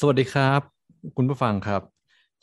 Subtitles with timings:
[0.00, 0.60] สวัสดีครับ
[1.16, 1.82] คุณผู้ฟังครับ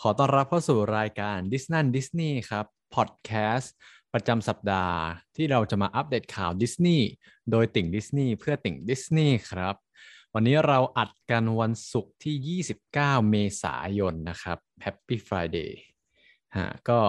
[0.02, 3.74] ขอต้อนรับเข้าสู่รายการดิสนั่นดิสนีย์ครับพอดแคสต์
[4.14, 5.00] ประจำสัปดาห์
[5.36, 7.08] ที่เราจะมาอัปเดตข่าวดิสนีย์
[7.52, 9.76] โดยติ่งดิสนีย์เพื่อติ่งดิสนีย์ครับ
[10.34, 15.72] วันนี้เราอัดกันวันศุกร์ที่ 29 เมษายนนะครับ Happy Friday
[16.58, 17.00] ฮะก็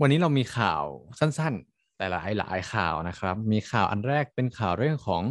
[0.00, 0.82] วันนี้เรามีข่าว
[1.18, 5.22] สั้นๆ แต่หลายหลายข่าวนะครับ มีข่าวอันแรกเป็นข่าวเรื่องของ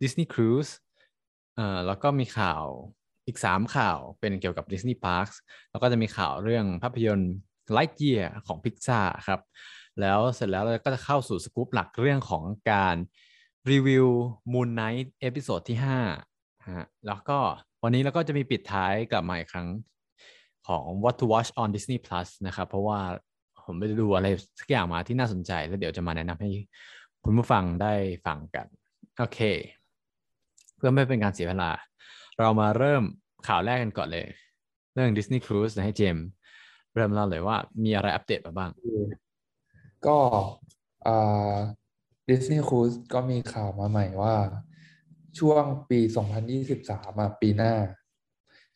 [0.00, 0.72] Disney Cruise
[1.56, 2.64] เอ่อแล้วก็มีข่าว
[3.26, 5.36] อีก 3 ข่าวเป็นเกี่ยวกับ Disney Parks
[5.70, 7.34] แล้วก็จะมีข่าวเรื่องภาพยนตร์
[7.76, 9.40] Lightyear ของ Pixar ครับ
[10.00, 12.96] แล้วเสร็จแล้วเราก็จะเข้าสู่สกู๊ปหลักเรื่องของการ
[13.70, 14.06] รีวิว
[14.52, 15.78] Moon Knight episode ที่
[16.22, 17.38] 5ฮะแล้วก็
[17.82, 19.68] วันนี้เราก็จะมีปิดท้ายกลับมาอีกครั้ง
[20.68, 23.00] ของ What to Watch on Disney Plus นะครับ เพราะว่า
[23.64, 24.28] ผมไปดูอะไร
[24.60, 26.50] สักอย่างมาที่น่าสนใจ แล้วเดี๋ยวจะมาแนะนำให้
[27.24, 27.92] คุณผู้ฟังได้
[28.26, 28.66] ฟังกัน
[29.18, 29.40] โอเค
[30.83, 31.71] พื่อไม่เป็นการเสียเวลา
[32.39, 33.03] เรามาเริ่ม
[33.47, 34.27] ข่าวแรกกันก่อนเลย
[34.93, 36.25] เรื่อง Disney Cruise นะให้เจมส์
[36.95, 38.71] เริ่มเล่าเลยว่ามีอะไรอัปเดตมาบ้าง
[40.07, 40.17] ก็
[42.29, 44.35] ดิสนีย์ครูซก็มีข่าวมาใหม่ว่า
[45.39, 45.99] ช่วงปี
[46.55, 47.73] 2023อ่ะปีหน้า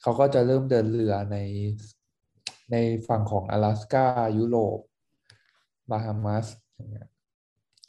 [0.02, 1.38] เขาก็จะเริ่มเดินเรือใน
[2.71, 2.75] ใน
[3.07, 4.05] ฝั่งของ阿拉斯กา
[4.38, 4.79] ยุโรป
[5.89, 7.07] บาฮามัสอย่างเงี้ย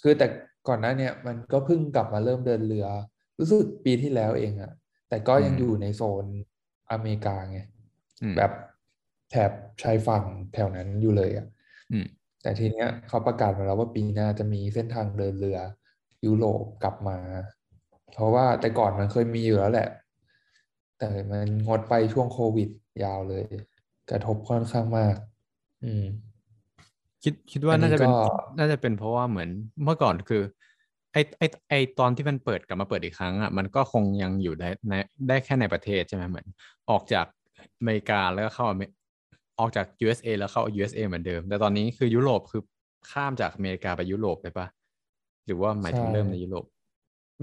[0.02, 0.27] คือแต่
[0.68, 2.86] ก่อนหน้าเนี้ยมันก็เพิ่งกลับมาเริ่มเดินเรือ
[3.39, 4.71] รู้สึกปีที่แล้วเองอะ
[5.09, 6.25] แต่ก็ยังอืมอยู่ในโซน
[6.91, 7.59] อเมริกาไง
[8.21, 8.51] อืมแบบ
[9.31, 10.23] แถบชายฝั่ง
[10.53, 11.47] แถวนั้นอยู่เลยอะ
[11.91, 12.05] อืม
[12.41, 15.59] แต่ทีเนี้ยเขาประกาศมาแล้วว่าปีหน้าจะมีเส้นทางเดินเรือ
[16.25, 17.17] ยุโรปกลับมา
[18.13, 19.89] เพราะว่าแต่ก่อนมันเคยมีอยู่แล้วแหละ
[20.99, 22.69] แต่มันงดไปช่วงโควิด
[23.03, 23.43] ยาวเลย
[24.09, 25.15] กระทบค่อนข้างมาก
[25.83, 26.05] อืม
[27.23, 28.13] คิดคิดว่าอันนี้น่าจะเป็นก็
[28.57, 29.49] น่าจะเป็นเพราะว่าเหมือน
[29.83, 30.41] เมื่อก่อนคือ
[31.13, 34.93] ไอไอไอตอนที่มันเปิดกลับมาเปิดอีกครั้งอะมันก็คงยังอยู่ได้ใน
[35.27, 36.47] ได้แค่ในประเทศใช่ไหมเหมือน
[36.89, 37.25] ออกจาก
[37.79, 38.83] อเมริกาแล้วก็เข้าอเม
[39.59, 42.61] ออกจาก USA แล้วเข้า USA เหมือนเดิม แต่ตอนนี้คือยุโรปคือ
[43.11, 44.67] ข้ามจากอเมริกาไปยุโรปเลยปะ
[45.45, 46.65] หรือว่าหมายถึงใช่เริ่มในยุโรป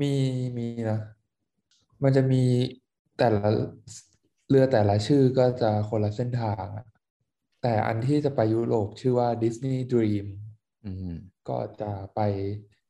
[0.00, 0.12] มี
[0.56, 0.98] มีนะ
[2.02, 2.42] มันจะมี
[3.18, 3.48] แต่ละ
[4.48, 6.86] เรือแต่ละชื่อก็จะคนละเส้นทางอะ
[7.62, 10.26] แต่อันที่จะไปยุโรปชื่อว่า Disney Dream
[10.84, 11.14] อืม
[11.48, 12.20] ก็จะไป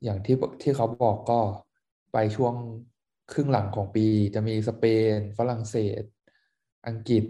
[0.04, 1.40] อย่างที่ที่เขาบอกก็
[2.12, 2.54] ไปช่วง
[3.32, 4.84] ครึ่งหลังของปีจะมีสเป
[5.14, 6.02] น ฝรั่งเศส
[6.86, 7.24] อังกฤษ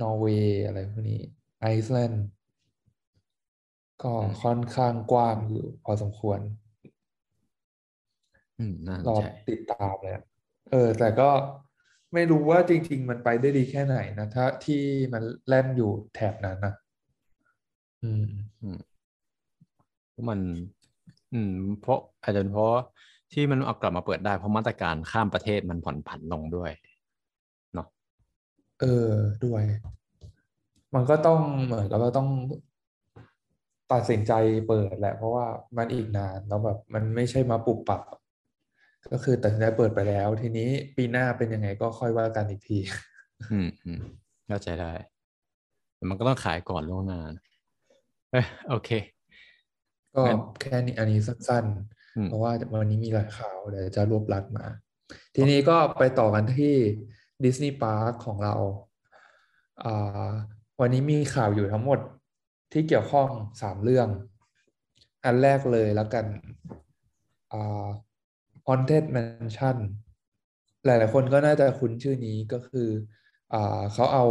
[0.00, 1.22] นอร์เวย์ อะไรพวกนี้
[1.60, 2.26] ไอซ์แลนด์
[4.02, 6.40] ก็อืมค่อนข้างกว้างอยู่พอสมควร
[8.58, 10.24] อืมน่าสนรอใจติดตามเลยอะ
[10.70, 11.30] เออ แต่ก็
[12.14, 14.82] ไม่รู้ว่าจริง ๆ มันไปได้ดีแค่ไหนนะถ้าที่
[15.12, 16.74] มันแล่นอยู่แถบนั้นนะ
[18.02, 18.24] อืม
[18.62, 18.78] อืม
[20.10, 20.40] เพราะมัน
[21.36, 22.74] อืม เพราะอาจจะเป็นเพราะ
[23.32, 26.70] ที่มันเอากลับมาเปิดได้เพราะมาตรการข้ามประเทศมันผ่อนผันลงด้วย
[27.74, 27.86] เนาะ
[28.80, 29.10] เออ
[29.44, 29.62] ด้วย
[30.94, 32.28] มันก็ต้องเหมือนกับว่าต้อง
[33.92, 34.32] ตัดสินใจ
[34.68, 35.46] เปิดแหละ เพราะว่า
[35.76, 38.02] มันอีกนานแล้วแบบมันไม่ใช่มาปรับปรับ
[39.12, 42.78] ก็คือตัดสินใจเปิดไปแล้ว ทีนี้ปีหน้าเป็นยังไงก็ค่อยว่ากันอีกที
[43.50, 44.00] อืมอืม
[44.48, 44.92] เข้าใจได้
[45.96, 47.44] แต่มันก็ต้องขายก่อนล่วงหน้านะ
[48.30, 48.90] เอ้ยโอเค
[50.16, 51.64] ก็งั้นแค่นี้อันนี้สั้น
[52.16, 54.66] อืมๆเพราะว่าวันนี้มีหลายข่าวเดี๋ยวจะรวบรัดมา
[55.34, 56.74] ทีนี้ก็ไปต่อกันที่
[57.44, 58.54] ดิสนีย์พาร์คของเรา
[59.84, 60.28] อ่า
[60.80, 62.00] วันนี้มีข่าวอยู่ทั้งหมด
[62.72, 63.28] ที่เกี่ยวข้อง
[63.62, 64.08] สามเรื่อง
[65.24, 66.24] อันแรกเลยแล้วกัน
[67.52, 67.86] อ่า
[68.66, 69.76] Haunted Mansion
[70.84, 72.88] หลาย ๆ คนก็น่าจะคุ้นชื่อนี้ก็คือ
[73.54, 74.26] อ่าเขาเอา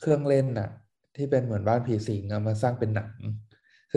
[0.00, 0.70] เครื่องเล่นน่ะ
[1.16, 3.10] ที่เป็นเหมือนบ้านผีสิงเอามาสร้างเป็นหนัง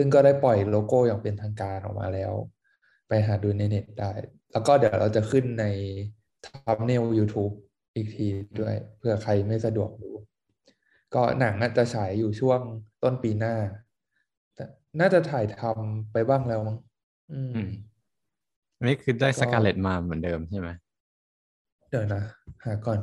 [0.00, 2.32] ซึ่งก็ได้ปล่อยโลโก้อย่างเป็นทางการออกมาแล้ว
[3.08, 4.12] ไปหาดูในเน็ตได้
[4.52, 5.64] แล้วก็เดี๋ยวเราจะขึ้นใน
[6.46, 7.54] ทัมเนล YouTube
[7.94, 8.26] อีกที
[8.60, 10.10] ด้วยเพื่อใครไม่สะดวกดู
[11.14, 12.60] ก็หนังอาจจะฉายอยู่ช่วง
[13.02, 13.54] ต้นปีหน้า
[14.54, 14.64] แต่
[15.00, 16.78] น่าจะถ่ายทำไปบ้างแล้วมั้ง
[17.32, 17.70] อืมอืม
[18.78, 20.68] อันนี้คือได้ก็สกาเลตมาเหมือนเดิมใช่ไหม
[21.90, 22.22] เดี๋ยวนะ
[22.64, 22.98] หาก่อน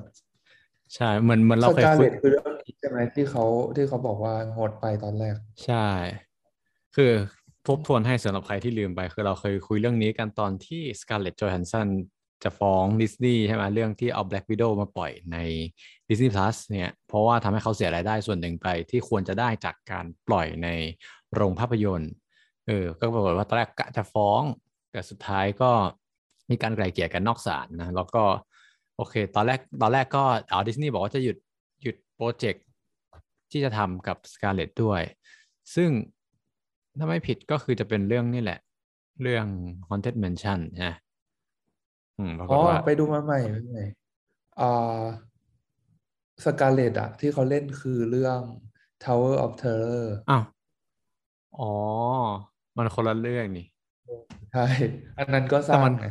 [0.96, 3.46] ใช่เหมือนเหมือนเราสเคยกาคุเลยตคือเรื่องนี้ใช่ไหมที่เขา
[3.76, 5.88] ที่เขาบอกว่างดไปตอนแรก ใช่
[6.96, 7.12] คือ
[7.68, 11.88] ทบทวนให้สำหรับใครที่ลืมไป คือเราเคยคุยเรื่องนี้กันตอนที่ Scarlett Johansson
[12.44, 15.38] จะฟ้องดิสนีย์ใช่ไหมเรื่องที่เอา Black Widow มาปล่อยใน
[16.08, 20.68] Disney Plus เนี่ย เพราะว่าทำให้เขาเสียรายได้ส่วนหนึ่งไปที่ควรจะได้จากการปล่อยใน
[21.34, 22.12] โรงภาพยนตร์
[22.68, 24.41] เออก็ปรากฏว่าตอนแรกกะจะฟ้อง
[24.91, 25.72] แต่สุดท้ายก็
[26.50, 28.24] มีการไกล่เกลี่ยกันนอกศาลนะแล้วก็
[28.96, 31.38] โอเค ตอนแรกตอนแรกก็เอาดิสนีย์บอกว่าจะหยุด
[31.84, 32.64] หยุดโปรเจกต์
[33.52, 35.02] ที่จะทำกับ Scarlett ด้วย
[35.76, 35.90] ซึ่ง
[36.97, 38.59] ถ้าไม่ผิดก็คือจะเป็นเรื่องนี่แหละ
[39.22, 39.46] เรื่อง
[39.88, 40.94] Haunted Mansion นะ
[42.18, 43.84] อืมปราอ๋กอฏว่าไปดูมาใหม่มาใหม่
[44.58, 44.64] อ่า
[46.46, 48.42] สกาเลตอะที่เขาเล่นคือเรื่อง
[49.03, 50.44] Tower of Terror อ้าว
[51.58, 51.66] อ๋อ
[52.78, 53.66] มันคนละเรื่องนี่
[54.52, 54.62] ใช่
[55.18, 56.06] อันนั้นก็สแต่ร้ามังนไง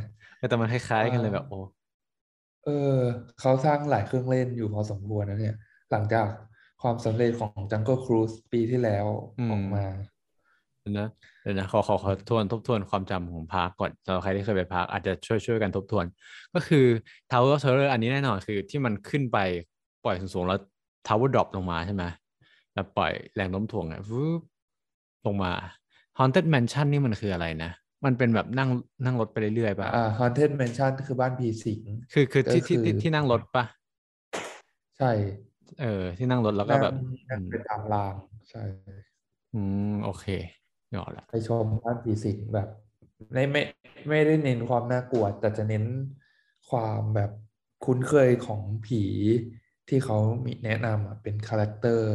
[0.49, 1.57] แต่มันคล้ายๆกันเลยแบบอ่าโอ้
[2.65, 2.71] เออ
[3.41, 5.55] เขาสร้างหลายเครื่องเล่นอยู่พอสมควรนะเนี่ย
[5.91, 6.27] หลังจาก
[6.83, 9.07] ความสำเร็จของ Jungle Cruise ปีที่แล้ว
[9.39, 10.14] อือมอกมาเดี๋ยว
[10.89, 11.09] นะ
[11.43, 16.05] เดี๋ยวนะขอขอขอทวนทบทวนความจำของ park ก่อนสำหรับใครที่เคยไป park อาจจะช่วยช่วยกันทบทวน
[16.55, 16.85] ก็คือ
[17.31, 19.39] Tower of Terror อันนี้แน่นอนคือที่มันขึ้นไป
[20.05, 20.59] ปล่อยสูงๆแล้ว
[21.07, 22.05] Tower Drop ลงมาใช่ไหม
[22.75, 24.41] แล้วปล่อยแรงโน้มถ่วงอะวืบ
[25.27, 25.53] ลงมา
[26.19, 27.71] Haunted Mansion นี่มันคืออะไรนะ
[28.05, 28.69] มันเป็นแบบนั่ง
[29.05, 31.81] นั่งรถไปเรื่อยๆป่ะอ่า Haunted Mansion คือบ้านผีสิง
[32.13, 33.65] คือคือก็ที่ที่คือที่ที่นั่งรถป่ะ
[34.99, 35.11] ใช่
[35.81, 36.95] เออ ที่นั่งรถแล้วก็นั่งแบบ
[37.31, 38.15] นั่อืงมไปตามราง
[38.51, 38.63] ใช่
[39.55, 40.27] อืม โอเค
[40.94, 42.69] ยอดละไปชมบ้านผีสิงแบบ
[43.32, 43.62] ไม่ไม่
[44.08, 45.85] ไม่ได้เน้นความน่ากลัว แต่จะเน้น
[46.70, 47.31] ความแบบ
[47.85, 49.02] คุ้นเคยของผี
[49.88, 52.09] ที่เขามีแนะนำอะเป็น character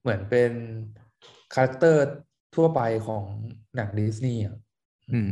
[0.00, 0.52] เหมือนเป็น
[1.54, 2.02] character
[2.54, 3.24] ทั่วไปของ
[3.76, 4.56] หนังดิสนีย์อะ
[5.12, 5.30] อืม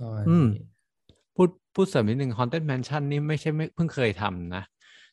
[0.00, 0.48] ก็อันอืมนี้
[1.36, 4.62] พูดพูดเสริมนิดนึง Haunted Mansion นี่ไม่ใช่ไม่เพิ่งเคยทำนะ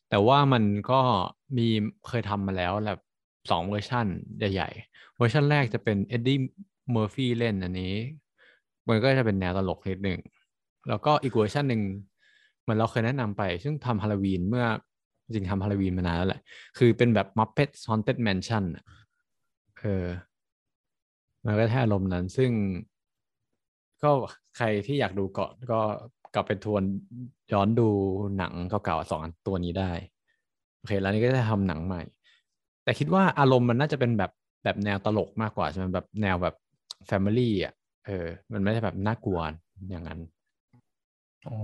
[0.08, 1.00] แต่ว่ามันก็
[1.56, 1.66] มี
[2.08, 3.00] เคยทำมาแล้วแบบ
[3.50, 4.06] สองเวอร์ชัน
[4.38, 6.38] ใหญ่ๆ เวอร์ชันแรกจะเป็นเอ็ดดี้
[6.92, 7.94] เมอร์ฟี่เล่นอันนี้
[8.88, 10.18] มันก็จะเป็นแนวตลกนิดหนึ่ง
[10.88, 11.82] แล้วก็อีกเวอร์ชันหนึ่ง
[12.62, 14.66] เหมือนเราเคยแนะนำไป ซึ่งทำฮาโลวีนเมื่อ
[15.24, 16.40] จริงทำฮาโลวีนมานานแล้วแหละ
[16.78, 18.64] คือเป็นแบบ Muppet Haunted Mansion
[19.78, 20.06] เออ
[21.44, 22.50] มันก็แค่อารมณ์นั้น ซึ่ง
[24.02, 24.10] ก็
[24.56, 25.80] ใครที่อยากดูก่อนก็
[26.34, 26.82] กลับไปทวน
[27.52, 27.88] ย้อนดู
[28.38, 29.90] หนังเก่าๆสองตัวนี้ได้
[30.76, 32.02] โอเค แล้วนี่ก็จะทำหนังใหม่
[32.84, 34.30] แต่คิดว่าอารมณ์มันน่าจะเป็นแบบ
[34.64, 36.54] แบบแนวตลกมากกว่าใช่ไหมแบบแนวแบบ
[37.06, 37.74] family อะ
[38.06, 39.40] เออ มันไม่ใช่แบบน่ากลัว
[39.90, 40.20] อย่างนั้น
[41.48, 41.58] อ๋อ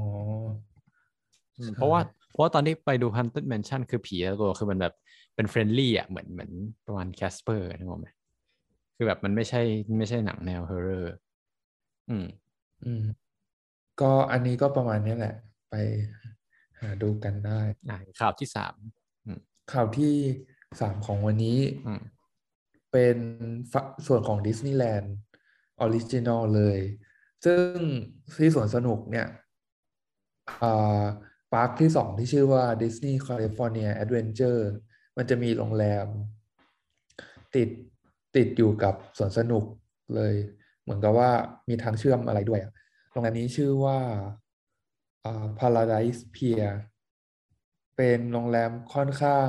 [1.58, 2.00] อืมใช่เพราะว่า
[2.32, 4.94] เพราะว่าตอนที่ไปดู Haunted Mansion คือผีแต่ละตัวคือมันแบบ
[5.34, 6.50] เป็น friendly อะเหมือนเหมือน
[6.86, 8.08] ประมาณ Casper นึกออกไหม
[8.96, 9.60] คือแบบมันไม่ใช่
[9.98, 11.14] ไม่ใช่หนังแนว horror
[12.08, 12.26] อืม
[12.84, 13.04] อืม
[14.00, 15.34] ก็อันนี้ก็ประมาณนี้แหละ
[15.70, 15.74] ไป
[16.80, 17.60] หาดูกันได้
[17.90, 18.74] อ่าข่าวที่สาม
[19.26, 19.40] อืม
[19.72, 20.14] ข่าวที่
[20.80, 22.02] สามของวันนี้อืม
[22.92, 23.74] เป็น
[24.06, 25.14] ส่วนของดิสนีย์แลนด์
[25.80, 26.78] original เลย
[27.44, 27.78] ซึ่ง
[28.36, 29.26] ที่สวนสนุกเนี่ย
[30.62, 31.02] อ่า
[31.52, 34.62] park ที่สองที่ชื่อว่า Disney California Adventure
[35.16, 36.06] มันจะมีโรงแรม
[37.54, 37.68] ติด
[38.36, 39.64] ติดอยู่กับสวนสนุก
[40.14, 40.34] เลย
[40.82, 41.30] เหมือนกับว่า
[41.68, 42.60] มีทางเชื่อมอะไรด้วย
[43.10, 43.98] โรงแรมนี้ชื่อว่า
[45.24, 46.68] อ่า Paradise Pier
[47.96, 49.48] เป็นโรงแรมค่อนข้าง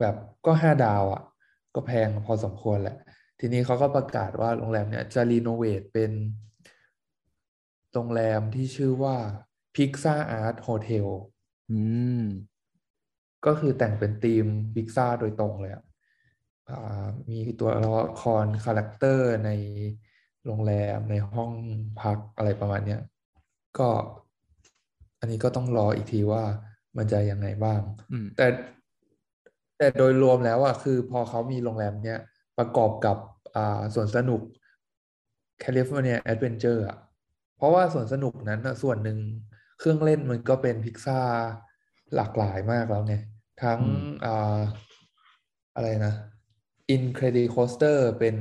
[0.00, 0.14] แบบ
[0.46, 1.22] ก็ห้าดาวอะ
[1.74, 2.98] ก็แพงพอสมควรแหละ
[3.40, 6.12] ทีนี้เขาก็ประกาศว่าโรงแรมเนี่ยจะรีโนเวทเป็น
[7.92, 9.16] โรงแรมที่ชื่อว่า
[9.74, 11.06] Pizza Art Hotel
[11.70, 11.80] อื
[12.20, 12.22] ม
[13.46, 15.84] ก็คือแต่งเป็น theme Pixar โดยตรงเลยอะ
[16.70, 17.90] อ่ามีตัวละ
[18.22, 19.50] คร character ใน
[20.46, 21.52] โรงแรมในห้อง
[22.00, 23.00] พักอะไรประมาณเนี้ย
[23.78, 23.88] ก็
[25.20, 26.44] อันนี้ก็ต้องรออีกทีว่า
[26.96, 27.80] มันจะยังไงบ้าง
[28.12, 28.46] อืมแต่
[29.78, 32.20] แต่โดยรวมแล้วอะคือพอเขามีโรงแรมเนี้ย
[32.58, 33.29] ประกอบกับอ่า
[33.94, 34.42] สวนสนุก
[35.62, 36.98] California Adventure อะ
[37.56, 39.18] เพราะว่าสวนสนุกนั้นน่ะส่วนหนึ่ง
[39.78, 41.20] เครื่องเล่นมันก็เป็นพิกซ่า
[42.14, 43.14] หลากหลายมากแล้วไง
[43.62, 44.60] ทั้งอืมอ่า
[45.76, 46.14] อะไรนะ
[46.96, 48.36] Incredicoaster เป็น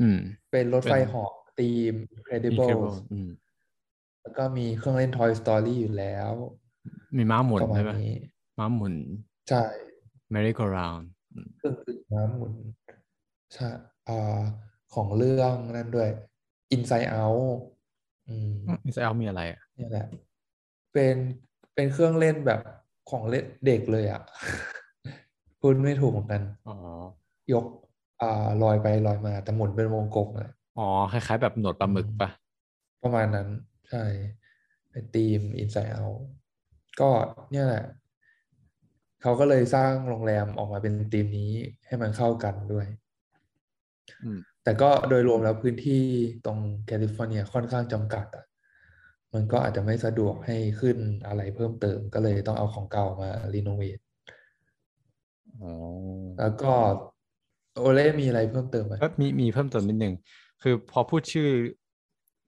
[0.00, 0.18] อืม
[0.50, 3.30] เป็นรถไฟเป็นเหาะธีม Incredible Incredibles อืม
[4.22, 6.32] แล้วก็มีเครื่องเล่น Toy Story อยู่แล้ว
[7.16, 8.16] มีม้าหมุนประมาใช่ณไหมนี้
[8.58, 8.94] ม้าหมุน
[9.48, 9.64] ใช่
[10.32, 12.52] merry go round อืมเครื่องดื่มน้ำหมุน
[13.54, 13.68] ใช่
[14.08, 14.40] อ่า
[14.94, 16.08] ของเรื่องนั่นด้วย
[16.74, 17.58] Inside Out
[18.28, 20.06] อืมอินไซเอามีอะไรอะเนี่ยแหละ
[20.92, 21.16] เป็น
[21.74, 22.60] เป็นเครื่องเล่นแบบ
[23.10, 24.22] ของเล่นเด็กเลยอะ
[25.60, 26.76] พูดไม่ถูกเหมือนกันอ๋อ
[27.52, 27.64] ยก
[28.22, 32.30] อ่าลอยไปลอยมา แต่หมุนเป็นวงกลมเลยอ๋อ คล้ายๆ แบบหนวดปลาหมึกปะ
[33.02, 33.48] ประมาณนั้น
[33.90, 34.04] ใช่
[34.90, 36.20] เป็นทีม Inside Out
[37.00, 37.10] ก็
[37.50, 37.84] เนี่ยแหละ
[39.22, 41.52] เขาก็เลยสร้างโรงแรมออกมาเป็นทีมนี้
[41.86, 43.07] ให้มันเข้ากันด้วยอืม
[44.64, 46.02] แต่ก็โดยรวมแล้วพื้นที่
[46.46, 48.44] ตรงแคลิฟอร์เนียค่อนข้างจำกัดอะ
[49.34, 53.98] มันก็อาจจะไม่สะดวกให้ขึ้นอะไรเพิ่มเติมก็เลยต้องเอาของเก่ามารีโนเวท
[55.62, 55.72] อ๋อ
[56.40, 56.72] แล้วก็
[57.78, 60.14] โอเล่มีอะไรเพิ่มเติมไหมเอ้ยมีมีเพิ่มเติมนิดนึง
[60.62, 61.48] คือพอพูดชื่อ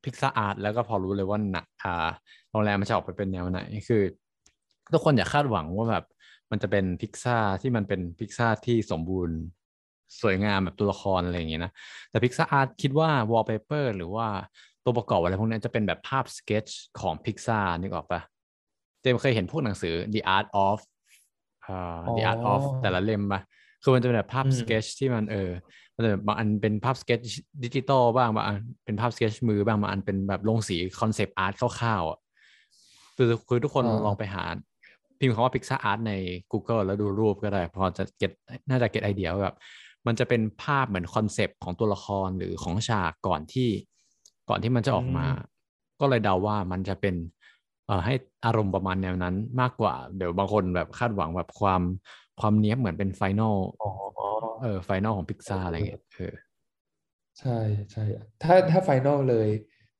[0.05, 2.09] Pixar Art แล้วก็พอรู้เลยว่าหนักอ่า
[2.51, 4.03] โรงแรมมันจะออกไปเป็นแนวไหน คือ
[4.93, 6.05] ทุกคนอย่าคาดหวังว่าแบบ
[6.51, 9.39] มันจะเป็นพิกซ่าที่มันเป็นพิกซ่าที่สมบูรณ์
[10.21, 11.73] สวยงามแบบตัวละครอะไรอย่างเงี้ยนะ
[12.11, 14.27] แต่ Pixar Art คิดว่าวอลเปเปอร์หรือว่า
[14.85, 18.21] ตัวประกอบอะไรพวกเนี้ยจะเป็นแบบภาพสเก็ตชของพิกซ่านึกออกปะ
[19.01, 20.79] เจมส์เคยเห็นพวกหนังสือ The Art of
[21.67, 23.41] อ่าอ๋อ The Art of แต่ละเล่มปะ
[23.83, 25.51] คือมันจะเป็นแบบภาพอืมสเกจที่มันเออ
[25.95, 27.21] มันจะแบบบางอันเป็นภาพสเกจ
[27.65, 32.19] ดิจิตอลบ้างบางอันเป็นภาพสเกจมือบ้างบางอันเป็นแบบลงสี concept art คร่าวๆอะ
[33.17, 34.45] คือคือทุกคนอ่าลองไปหา
[35.19, 36.13] พิมพ์คำว่า Pixar Art ใน
[36.53, 38.31] Google แล้วดูรูปก็ได้ พอจะ get
[38.69, 39.57] น่าจะ get ไอเดียว่าแบบ
[40.07, 43.69] มันจะเป็นภาพเหมือน concept ของตัวละครหรือของฉากก่อนที่
[44.49, 45.27] ก่อนที่มันจะออกมา
[46.01, 47.15] ก็เลยเดาว่ามันจะเป็น
[47.87, 48.15] เอ่อให้
[48.45, 51.83] อารมณ์ประมาณแนวนั้นมากกว่า เดี๋ยวบางคนแบบคาดหวังแบบความ
[52.41, 53.91] ความเนี้ยบเหมือนเป็น final อ๋อ
[54.63, 56.35] เออ final ของพิกซาอะไรเงี้ยเออ
[57.41, 57.59] ใช่
[57.93, 58.05] ใช่
[58.43, 59.49] ถ้าถ้า final เลย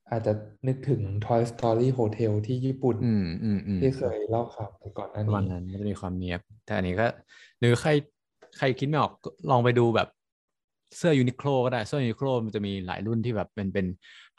[0.09, 0.33] อาจจะ
[0.67, 7.07] นึกถึง Toy Story Hotel ที่ญี่ปุ่นอืมอืมอืมที่เคยเล่าข่าวไปก่อนหน้าประมาณนี้นั้นมันจะมีความเนี้ยบแต่อันนี้ก็
[7.59, 7.91] หรือใคร
[8.57, 10.07] ใครคิดไม่ออกก็ลองไปดูแบบ
[10.97, 13.85] เสื้อ Uniqlo ก็ได้เสื้อ Uniqlo มันจะมีหลายรุ่นที่แบบเป็นเป็น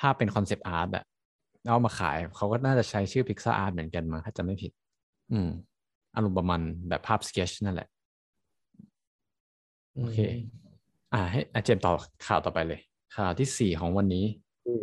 [0.01, 1.05] ภาพเป็น concept art อะ
[1.69, 4.73] เอามาขายเขาก็น่าจะใช้ชื่อ Pixar Art เหมือนกันมาถ้าจะไม่ผิด
[5.33, 5.49] อืม
[6.15, 7.89] อารมณ์ประมาณแบบภาพสเกจนั่นแหละ
[9.97, 10.19] โอเค
[11.13, 11.95] อ่า ให้อาเจมส์ต่อ
[12.27, 12.81] ข่าวต่อไปเลย
[13.17, 14.27] ข่าวที่สี่ของวันนี้
[14.67, 14.83] อืม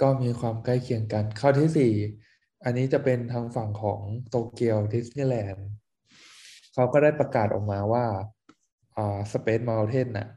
[0.00, 1.92] ก็มีความใกล้เคียงกัน ข้อที่สี่
[2.64, 5.68] อันนี้จะเป็นทางฝั่งของโตเกียวดิสนีย์แลนด์
[6.74, 8.06] เขาก็ได้ประกาศออกมาว่า
[8.96, 10.28] อ่า Space Mountain น่ะ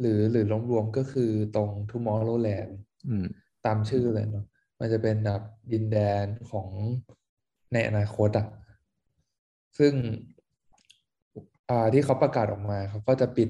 [0.00, 2.70] หรือหรือรวมๆก็คือตรง Tomorrowland
[3.08, 3.26] อืม
[3.66, 4.46] ตามชื่อเลยเนาะ
[4.80, 6.68] มันจะเป็นแบบดินแดนของ
[7.72, 8.46] ในอนาคตอะ
[9.78, 9.92] ซึ่ง
[11.70, 13.48] อ่าที่เขาประกาศออกมาเขาก็จะปิด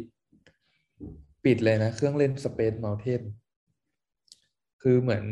[1.44, 3.22] ปิดเลยนะ เครื่องเล่น Space Mountain
[4.82, 5.24] คือเหมือน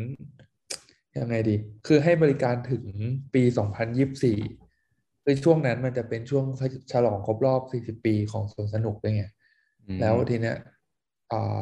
[1.19, 1.55] ยังไงดี
[1.87, 2.83] คือให้บริการถึง
[3.33, 3.43] ปี
[4.07, 4.60] 2024
[5.23, 6.45] คือช่วงนั้นมันจะเป็นช่วง
[6.91, 9.23] ฉลองครบรอบ40ปีของสวนสนุกด้วยไง
[9.87, 10.57] อืมแล้วทีเนี้ย
[11.31, 11.61] อ่า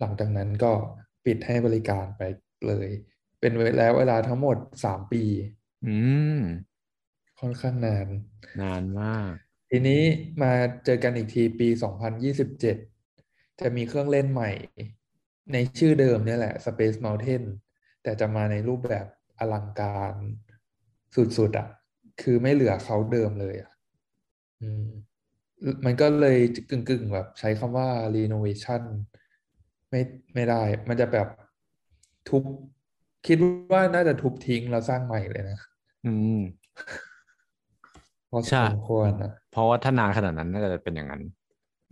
[0.00, 0.72] หลังจากนั้นก็
[1.26, 2.22] ปิดให้บริการไป
[2.66, 2.88] เลย
[3.40, 5.24] เป็นเวลาเวลาทั้งหมด3ปี
[5.86, 5.96] อื
[6.36, 6.38] ม
[7.40, 8.08] ค่อนข้างนาน
[8.62, 9.30] นานมาก
[9.70, 10.02] ทีนี้
[10.42, 10.52] มา
[10.84, 11.68] เจอกันอีกทีปี
[12.44, 14.50] 2027จะมีเครื่องเล่นใหม่
[15.52, 17.42] ในชื่อเดิมเนี่ยแหละ Space Mountain
[18.02, 19.06] แต่จะมาในรูปแบบ
[19.38, 20.14] อลังการ
[21.16, 21.68] สุดๆอะ
[22.20, 23.72] คือไม่เหลือเขาเดิมเลยอะ
[24.62, 24.86] อืม
[25.84, 26.38] มันก็เลย
[26.70, 28.82] กึ่งๆแบบใช้คำว่า renovation
[29.90, 30.00] ไม่
[30.34, 31.28] ไม่ได้ มันจะแบบ
[32.28, 32.42] ทุบ
[33.26, 33.38] คิด
[33.72, 35.58] ว่าน่าจะทุบทิ้งแล้วสร้างใหม่เลยนะ
[36.06, 36.40] อืม
[38.30, 41.22] พอใช่สมควรนะเพราะว่าถ้านานขนาดนั้นน่าจะเป็นอย่างนั้น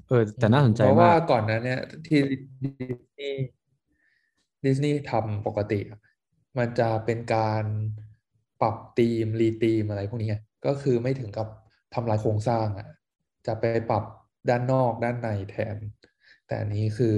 [0.08, 2.44] เออ แต่น่าสนใจเพราะว่ามากก่อนหนั้นเนี่ย ที่ดิส
[3.20, 3.46] นีย์
[4.64, 6.00] ดิสนีย์ทำปกติอะ
[6.58, 7.64] มันจะเป็นการ
[8.60, 11.48] ปรับ theme retheme อะไรพวกนี้ไงก็คือไม่ถึงกับ
[11.94, 12.88] ทำลายโครงสร้างอะ
[13.46, 14.04] จะไปปรับ
[14.48, 15.76] ด้านนอกด้านในแทน
[16.46, 17.16] แต่อันนี้คือ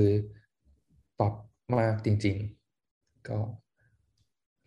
[1.21, 1.35] ปรับ
[1.79, 2.37] มากจริง
[2.83, 3.39] ๆ ก็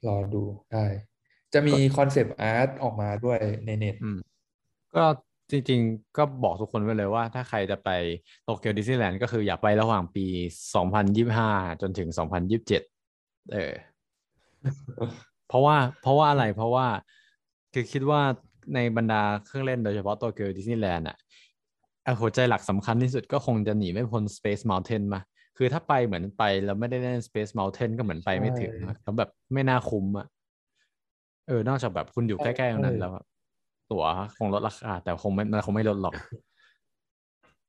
[0.07, 0.85] รอดูได้
[1.53, 4.19] จะมี concept art ออกมาด้วยในเน็ตอืม
[4.95, 5.05] ก็
[5.51, 7.89] จริงๆ ก็บอกทุกคนไว้เลยว่า ถ้าใครจะไป
[8.43, 10.25] โตเกียวดิสนีย์แลนด์ก็คืออย่าไประหว่างปี
[11.03, 13.73] 2025 จนถึง 2027 เออ
[15.50, 16.88] เพราะว่าเพราะว่าอะไรเพราะว่า
[17.74, 18.22] คือคิดว่า
[18.75, 21.18] ในบรรดาเครื่องเล่นโดยเฉพาะโตเกียวดิสนีย์แลนด์อะ
[22.03, 25.22] เอ่อหัวใจหลักสำคัญที่สุดก็คงจะหนีไม่พ้น Space Mountain มา
[25.58, 30.27] คือถ้าไปเหมือนไปแล้วไม่ได้เล่น Space Mountain ก็เหมือนไปไม่ถึงใช่อะแล้วแบบไม่น่าคุ้มอะ
[31.48, 33.24] เออนอกจากแบบคุณอยู่ใกล้ๆตรงนั้นใช่แล้วอะ
[33.91, 34.03] ตั๋ว
[34.38, 36.15] คงลดราคาแต่คงไม่มันคงไม่ลดหรอก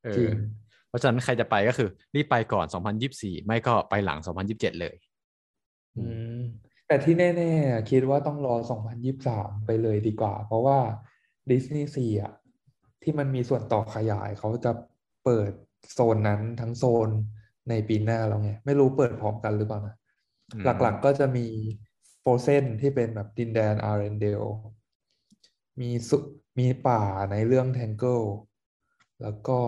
[0.05, 0.33] เอจริอง
[0.89, 4.95] เพราะฉะนั้นใครจะไปก็คือ รีบไปก่อน 2024 ไม่ก็ไปหลัง 2027 เลย
[5.97, 6.05] อื
[6.39, 6.43] ม
[6.91, 10.79] แต่ที่แน่ๆอะคิดว่าต้องรอ 2023 ไปเลยดีกว่า เพราะว่า
[11.51, 12.33] ดิสนีย์ซีอะ
[13.03, 14.73] ที่มันมีส่วนต่อขยายเขาจะ
[15.25, 15.53] เปิด
[15.93, 17.09] โซนนั้นทั้งโซน
[17.71, 19.97] ในปีหน้าแล้วไง ไม่รู้เปิดพร้อมกันหรือเปล่านะ
[20.53, 21.47] อืมหลักๆก็จะมี
[22.21, 24.43] Frozen ที่เป็นแบบดินแดนอาร์เรนเดล
[25.81, 26.19] มีซุ้ม
[26.59, 28.21] มีป่าในเรื่อง Tangled
[29.23, 29.59] แล้วก็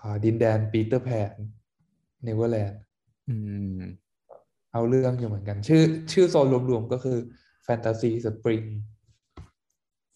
[0.00, 1.34] อ่าดินแดนปีเตอร์แพน
[2.24, 2.80] Neverland
[3.28, 3.36] อื
[3.76, 3.80] ม
[4.74, 7.18] เอาเรื่องอยู่เหมือนกัน ชื่อ ชื่อโซนรวมๆก็คือ
[7.64, 8.64] Fantasy Spring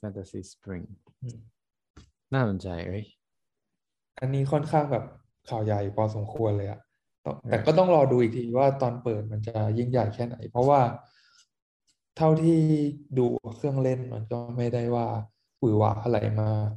[0.00, 0.86] Fantasy Spring
[1.22, 1.38] อืม
[2.34, 3.04] น่าสนใจเอ้ย
[4.20, 5.04] อันนี้ค่อนข้างแบบ
[5.48, 6.80] ข่าวใหญ่พอสมควรเลยอะ
[7.24, 10.80] ต้องเออแต่ก็ต้องรอดูอีกทีว่าตอนเปิดมันจะยิ่งใหญ่แค่ไหน เพราะว่า
[12.16, 12.60] เท่าที่
[13.18, 15.06] ดูเครื่องเล่นมันก็ไม่ได้ว่า
[15.58, 16.70] หวือหวาอะไรมาก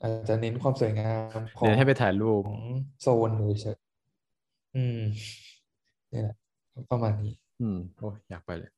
[0.00, 2.60] อาจจะเน้นความสวยงามขอเดี๋ยงวให้ไปถ่ายรูปของ
[3.02, 3.30] โซน
[3.62, 5.00] เฉยๆอืม
[6.12, 6.36] นี่แหละ
[6.90, 8.70] ประมาณนี้ อืมโอ้ยอยากไปเลย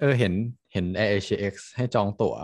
[0.00, 0.32] เออเห็น
[0.72, 2.36] เห็น Air Asia X ให้จองตั๋ว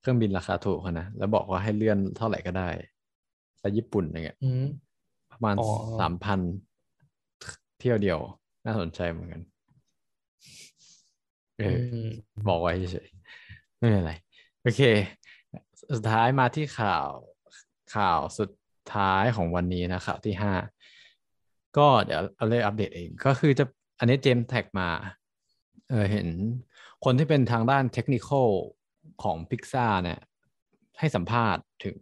[0.00, 2.68] เครื่องบินราคาถูกอะนะแล้วบอกว่าให้เลื่อนเท่าไหร่ก็ได้
[3.60, 4.66] ไปญี่ปุ่นอย่างเงี้ยอืม
[5.32, 5.68] ประมาณอ๋อ
[6.00, 6.40] สามพัน
[7.78, 8.18] เที่ยวเดียว
[8.64, 9.42] น่าสนใจเหมือนกัน
[11.58, 12.10] เอออืม
[12.48, 14.12] บอกไว้เฉยๆไม่เป็นไร
[14.62, 14.80] โอเค
[15.92, 17.08] สุดท้ายมาที่ข่าว
[17.94, 18.50] ข่าวสุด
[18.94, 20.52] ท้ายของวันนี้นะข่าวที่ห้า
[21.76, 23.64] ก็เดี๋ยวเอาเลยอัปเดตเอง ก็คือจะ
[23.98, 24.88] อันนี้เจมส์แท็กมา
[25.90, 26.28] เออเห็น
[27.04, 28.48] คนที่เป็นทางด้านเทคนิคอล
[29.22, 30.20] ของพิกซ a เนี่ย
[30.98, 31.98] ให้สัมภาษณ์ถึง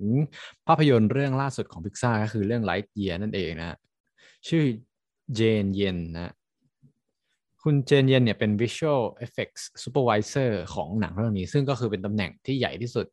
[0.66, 3.78] ภาพยนตร์เรื่องล่าสุดของพิกซ a ก็คือเรื่อง Light Year นั่นเองนะ
[4.48, 4.64] ชื่อ
[5.34, 6.32] เจนเยนนะ
[7.62, 13.06] คุณเจนเยนเนี่ยเป็น Visual Effects Supervisor ของหนังเรื่องนี้ ซึ่งก็คือเป็นตำแหน่งที่ใหญ่ที่สุด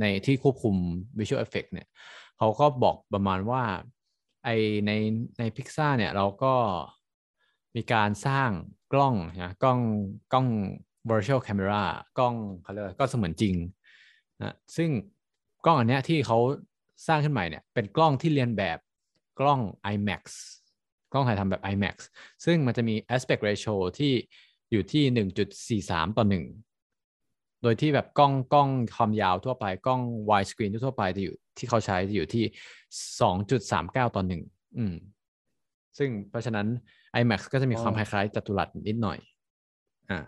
[0.00, 0.74] ในที่ควบคุม
[1.18, 1.86] Visual Effect เนี่ย
[2.38, 3.62] เขาก็บอกประมาณว่า
[4.44, 4.48] ไอ
[4.86, 4.92] ใน
[5.38, 6.54] ในพิกซ a เนี่ยเราก็
[7.76, 8.50] มีการสร้าง
[8.92, 9.80] กล้องนะกล้อง
[10.32, 10.46] กล้อง
[11.10, 11.84] virtual camera
[12.18, 13.54] กล้องเขาเรียกก็เสมือนจริง
[14.38, 14.90] นะซึ่ง
[15.64, 16.38] กล้องอันเนี้ยที่เขา
[17.06, 18.78] สร้างขึ้นใหม่เนี่ยเป็นกล้องที่เรียนแบบ
[19.40, 19.60] กล้อง
[19.94, 20.22] IMAX
[21.12, 21.96] กล้องถ่ายทำแบบ IMAX
[22.44, 24.12] ซึ่งมันจะมี aspect ratio ที่
[24.70, 32.44] อยู่ที่ 1.43 ต่อ 1 โดยที่แบบกล้องกล้องความยาวทั่วไปกล้อง wide screen ทั่วไปจะอยู่ที่เขาใช้จะอยู่ที่
[33.30, 34.94] 2.39 ต่อ 1 อืม
[35.98, 36.66] ซึ่งเพราะฉะนั้น
[37.20, 39.18] IMAX ก็จะมีความคล้ายๆจัตุรัสนิดหน่อย
[40.10, 40.20] อ่า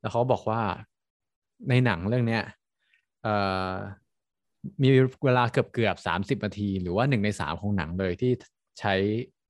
[0.00, 0.60] แล้วเขาบอกว่า
[1.68, 2.42] ในหนังเรื่องเนี้ย
[3.22, 3.34] เอ่
[3.70, 3.72] อ
[4.82, 4.88] มี
[5.24, 8.32] เวลาเกือบเกือบสามสิบนาที หรือว่าหนึ่งในสามของหนังเลยที่
[8.80, 8.94] ใช้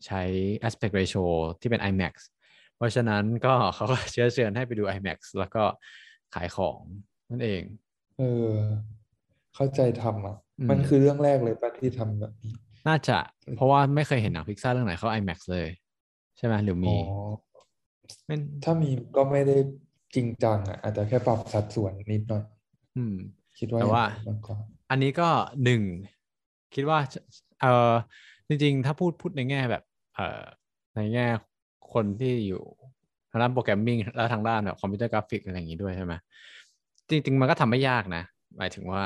[0.06, 0.22] ใช้
[0.66, 1.25] aspect ratio
[1.60, 2.14] ที่เป็น IMAX
[2.76, 5.62] เพราะฉะนั้นก็เขาก็เชิญเชิญให้ไปดู IMAX แล้วก็
[6.34, 6.80] ขายของ
[7.30, 7.62] นั่นเอง
[8.18, 8.54] เออ
[9.54, 10.37] เข้าใจทำอะ
[10.70, 12.52] มันคือเรื่องแรกเลยป่ะที่ทำแบบนี้
[12.88, 13.18] น่าจะ
[13.56, 15.68] เพราะว่าไม่เคยเห็นหนังพิกซ่าเรื่องไหนเข้า IMAX เลย
[16.38, 16.95] ใช่ไหมหรือมี
[18.64, 19.57] ถ้ามีก็ไม่ได้
[20.14, 22.42] จริงจังอะอาจจะแค่ปรับสัดส่วนนิดหน่อย
[22.97, 23.14] อืม
[23.59, 24.04] คิดว่าแต่ว่า
[24.90, 25.28] อันนี้ก็
[25.64, 25.83] หนึ่ง
[26.75, 26.99] คิดว่า
[27.61, 27.92] เออ
[28.49, 29.83] จริงๆ ถ้าพูดพูดในแง่แบบ
[30.14, 30.42] เอ่อ
[30.97, 31.26] ในแง่
[31.92, 32.62] คนที่อยู่
[33.30, 36.14] ทางด้าน programming และทางด้านแบบคอมพิวเตอร์กราฟิกอะไรอย่างนี้ด้วยใช่ไหม
[37.09, 38.23] จริง ๆ มันก็ทำไม่ยากนะ
[38.57, 39.04] หมายถึงว่า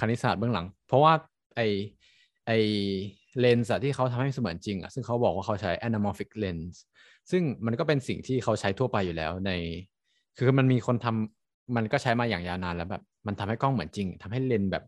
[0.00, 1.12] คณิตศาสตร์เบื้องหลัง เพราะว่า
[1.56, 1.60] ไอ้
[2.46, 2.50] ไอ้
[3.38, 6.74] เลนส์ที่เขาทำให้เสมือนจริงอะซึ่งเขาบอกว่าเขาใช้ anamorphic lens
[7.30, 9.50] ซึ่งมันก็เป็นสิ่งที่เขาใช้ทั่วไปอยู่แล้วใน
[10.38, 14.84] คือมันมีคนทำมันก็ใช้มาอย่างยาวนานแล้วแบบ มันทำให้กล้องเหมือนจริงทำให้เลนแบบ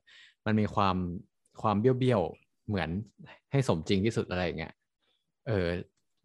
[0.47, 0.97] มันมีความ
[1.63, 2.89] ความเบี้ยวๆเหมือน
[3.53, 4.73] ให้สมจริงที่สุดอะไรเงี้ย
[5.49, 5.67] เออ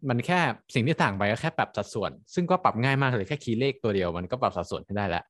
[0.08, 0.40] มันแค่
[0.74, 5.24] สิ่งที่ต่างไปก็แค่ปรับสัดส่วน ซึ่งก็ปรับง่ายมากเลยแค่คีย์เลขตัวเดียวมันก็ปรับสัดส่วนให้ได้แล้ว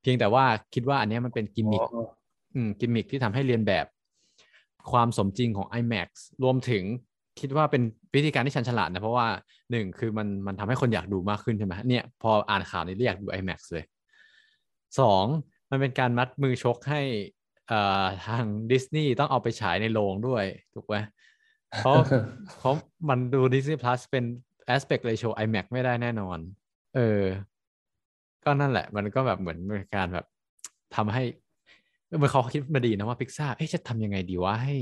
[0.00, 0.44] เพียงแต่ว่า
[0.74, 1.82] คิดว่าอันนี้มันเป็นกิมมิค
[2.54, 3.86] อืมกิมมิคที่ทำให้เรียนแบบ
[4.92, 6.08] ความสมจริงของ IMAX
[6.42, 6.84] รวมถึง
[7.40, 7.82] คิดว่าเป็น
[8.14, 9.28] วิธีการที่ชันฉลาดนะ เพราะว่า
[9.70, 13.84] หนึ่งคือมันมันทำให้คนอยากดูมากขึ้นใช่ไหมเนี่ยพออ่านข่าวนี้อยากดู IMAX เลย
[15.00, 15.24] สอง
[15.70, 17.02] มันเป็นการมัดมือชกให้
[17.70, 20.44] อ่าทางดิสนีย์ต้องเอาไปฉายในโรงด้วย
[20.74, 20.96] ถูกไหม
[21.78, 21.96] เพราะ
[22.58, 22.74] เพราะ
[23.08, 24.24] มันดู Disney Plus เป็น
[24.74, 26.38] aspect ratio IMAX ไม่ได้แน่นอน
[26.96, 27.22] เออ
[28.44, 30.26] ก็นั่นแหละ มันก็แบบเหมือนเป็นการแบบ
[30.96, 31.22] ทำให้
[32.18, 34.76] เมื่อเขาคิดมาดีนะว่าพิกซ่าเอ๊ะจะทำยังไงดีวะให้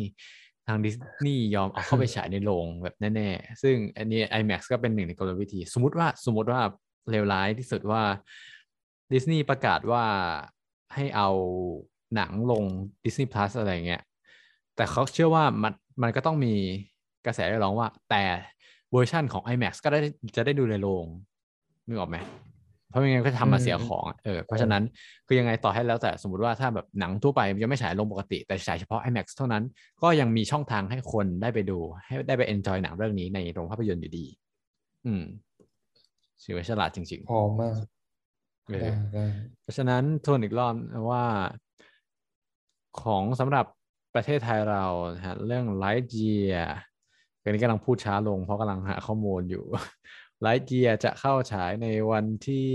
[0.67, 6.61] ทางดิสนีย์ยอมเอาเข้าไปฉายในโรงแบบแน่ๆ ซึ่งอันนี้ IMAX ก็เป็นหนึ่งในกลวิธี สมมติว่าสมมติว่า
[7.11, 8.03] เลวร้ายที่สุดว่า
[9.13, 10.05] ดิสนีย์ประกาศว่า
[10.95, 11.29] ให้เอา
[12.15, 12.65] หนังลง
[13.05, 14.03] Disney Plus อะไรเงี้ย
[14.77, 16.55] แต่เขาเชื่อว่ามันมันก็ต้องมี
[17.27, 18.25] กระแสเรียกร้องว่า แต่
[18.93, 20.01] เวอร์ชั่นของ IMAX ก็ได้
[20.37, 21.07] จะได้ดูในโรง
[21.87, 22.17] นึกออกไหม
[22.95, 24.83] เพราะยังไงก็ทำมาเสียของเออเพราะฉะนั้น
[25.27, 29.63] คือยังไงต่อให้แล้วแต่สมมติว่าถ้าแบบหนังทั่วไปยังไม่ฉายลงปกติ แต่ฉายเฉพาะ IMAX เท่านั้น
[30.03, 34.27] ก็ยังมีช่องทางให้คนได้ไปดูให้ได้ไปเอนจอยหนังเรื่องนี้ในโรงภาพยนตร์อยู่ดี
[35.07, 35.23] อืม
[36.45, 37.77] ถือว่าฉลาดจริงๆพอมาก
[39.63, 40.75] เพราะฉะนั้นทวนอีกรอบ
[41.11, 41.25] ว่า
[43.03, 43.67] ของสำหรับ
[44.15, 44.85] ประเทศไทยเรา
[45.27, 46.55] ฮะเรื่องไลท์เจีย
[47.43, 49.65] ตอนนี้กำลังพูดช้าลงเพราะกำลังหาข้อมูลอยู่
[50.47, 52.73] ไลท์เกียจะเข้าฉายในวันที่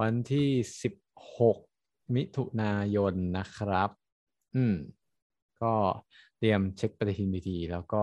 [0.00, 0.48] วันที่
[0.82, 0.94] สิบ
[1.38, 1.56] หก
[2.14, 3.90] มิถุนายนนะครับ
[4.56, 4.74] อืม
[5.62, 5.74] ก็
[6.38, 8.02] เตรียมเช็คปฏิทินดีๆ แล้วก็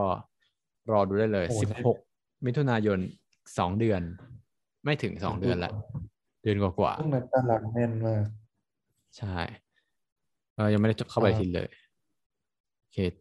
[0.92, 1.98] รอดูได้เลยสิบหก
[2.46, 3.00] มิถุนายน
[3.58, 4.02] สองเดือน
[4.84, 5.72] ไม่ถึงสองเดือนละ
[6.44, 8.26] เดือนกว่าๆพวกนั้นตารางแน่นมาก
[9.18, 9.38] ใช่
[10.56, 11.70] เออยังไม่ได้เข้าไปทินเลย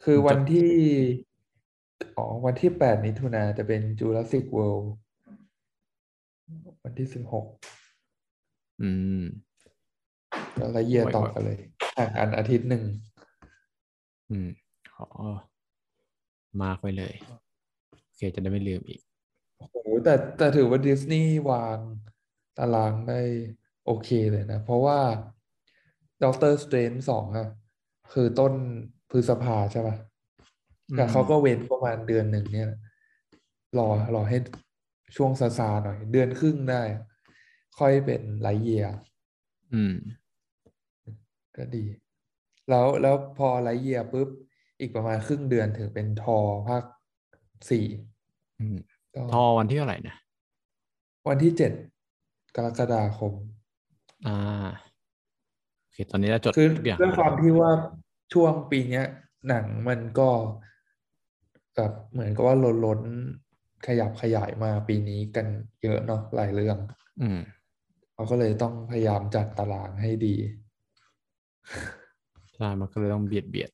[0.05, 0.71] คือวันที่
[2.17, 4.87] อ๋อวันที่แปดมิถุนาจะเป็น Jurassic World
[6.85, 7.47] วันที่สิบหก
[8.83, 8.91] อื
[9.21, 9.23] ม
[10.57, 11.59] แล้วเยียต่อกันเลย
[11.97, 12.85] ห่างอันอาทิตย์หนึ่ง
[14.31, 14.49] อืม
[14.97, 15.07] ขอ
[16.63, 17.15] มากไว้เลย
[18.05, 19.01] โอเค จะได้ไม่ลืมอีก
[19.59, 21.79] โอ้โหแต่แต่ถือว่าดิสนีย์วาง
[22.59, 23.21] ตารางได้
[23.87, 25.01] โอเคเลยนะ เพราะว่า
[26.25, 27.49] Doctor Strange สองอะ
[28.13, 28.53] คือต้น
[29.11, 29.97] พฤษภาใช่ปะ่ะ
[30.97, 32.71] แต่เขาก็เว้นประมาณเดือนหนึ่งเนี่ย
[33.79, 34.39] รอรอให้
[35.17, 36.83] ช่วงซาซาหน่อย เดือนครึ่งได้
[37.79, 38.85] ค่อยเป็นไลเยีย
[39.73, 39.95] อืม
[41.57, 41.85] ก็ดี
[42.69, 44.29] แล้วแล้วพอ Lightyear ปุ๊บ
[44.81, 46.85] อีกประมาณครึ่งเดือนถึงเป็นทอภาค
[47.71, 47.87] สี่
[48.61, 48.77] อืม
[49.15, 50.17] ก็ทอวันที่เท่าไหร่นะ
[51.29, 51.73] วันที่เจ็ด
[52.57, 53.33] กรกฎาคม
[54.27, 54.39] อ่า
[55.81, 57.71] โอเคตอนนี้เราจดคือทุกอย่างด้วยความที่ว่า
[58.33, 59.07] ช่วงปีเนี้ย
[59.49, 60.31] หนังมันก็
[61.77, 63.01] แบบเหมือนกับว่าล้นล้น
[63.87, 65.47] ขยับขยายมาปีนี้กัน
[65.83, 66.79] เยอะเนาะหลายเรื่อง
[67.21, 67.39] อืม
[68.15, 70.35] เขาก็เลยต้องพยายามจัดตารางให้ดี
[72.55, 73.71] ใช่มันก็เลยต้องเบียดเบียด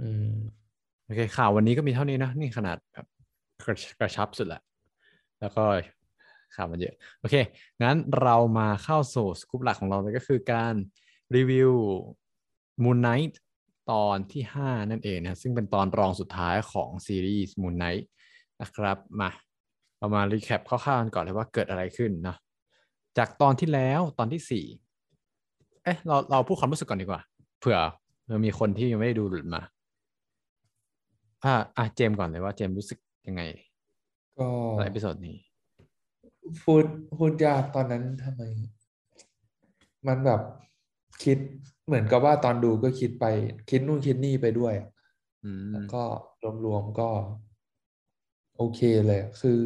[0.00, 0.32] อืม
[1.04, 3.06] โอเคข่าววันนี้ก็มีเท่านี้นะนี่ขนาดแบบ
[3.64, 4.62] กระกระชับสุดแหละ
[5.40, 5.64] แล้วก็
[6.54, 7.34] ข่าวมันเยอะ โอเค
[7.82, 10.74] งั้นเรามาเข้าสู่สกู๊ปหลักของเราเลยก็คือการ
[11.36, 11.72] รีวิว
[12.82, 13.32] Moon Knight
[13.90, 18.04] ตอนที่ 5 นั่นเองนะซึ่งเป็นตอนรองสุดท้ายของซีรีส์ Moon Knight
[18.60, 19.30] นะครับมา
[19.98, 22.36] เรามารีแคปคร่าวๆกันก่อนเลยว่าเกิดอะไรขึ้นเนาะ
[23.18, 24.64] จากตอนที่แล้วตอนที่สี่
[25.84, 27.20] เอ๊ะเราเราพูดความรู้สึกก่อนดีกว่า
[27.60, 27.78] เผื่อ
[28.22, 29.62] เผื่อมีคนที่ยังไม่ได้ดูหลุดมา
[31.44, 33.42] อ่าอะเจมส์ก่อนเลยว่าเจมส์รู้สึกยังไง
[34.38, 35.36] ก็ใน episode นี้
[36.64, 36.84] พูด
[37.18, 38.42] พูดยากตอนนั้นทำไม
[40.06, 40.40] มันแบบ
[41.24, 41.38] คิด
[41.86, 43.24] เหมือนกับว่าตอนดูก็คิดไป
[43.70, 44.88] คิดนู่นคิดนี่ไปด้วยอะ
[45.44, 46.02] อืมแล้วก็
[46.64, 47.10] รวมๆก็
[48.56, 49.60] โอเคเลยอะคือ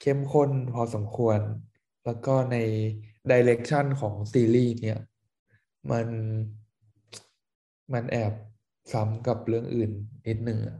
[0.00, 1.38] เข้มข้นพอสมควร
[2.04, 2.56] แล้วก็ใน
[3.30, 4.98] direction ของซีรีส์เนี่ย
[5.90, 6.06] มัน
[7.92, 8.32] มันแอบ
[8.92, 9.90] ซ้ำกับเรื่องอื่น
[10.26, 10.78] นิดหนึ่งอะ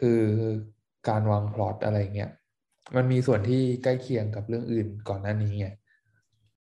[0.00, 0.20] คือ
[1.08, 2.30] การวางพล็อตอะไรเงี้ย
[2.96, 5.68] มันมีส่วนที่ใกล้เคียงกับเรื่องอื่นก่อนหน้านี้ไง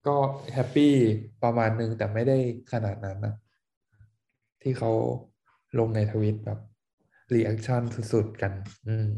[0.07, 0.17] ก็
[0.53, 0.95] happy
[1.43, 2.37] ประมาณนึงแต่ไม่ได้
[2.73, 3.35] ขนาดนั้นนะ
[4.63, 4.93] ที่เขา
[5.79, 6.59] ลงในทวิตแบบ
[7.35, 8.53] reaction สุดๆกัน
[8.89, 9.09] อืม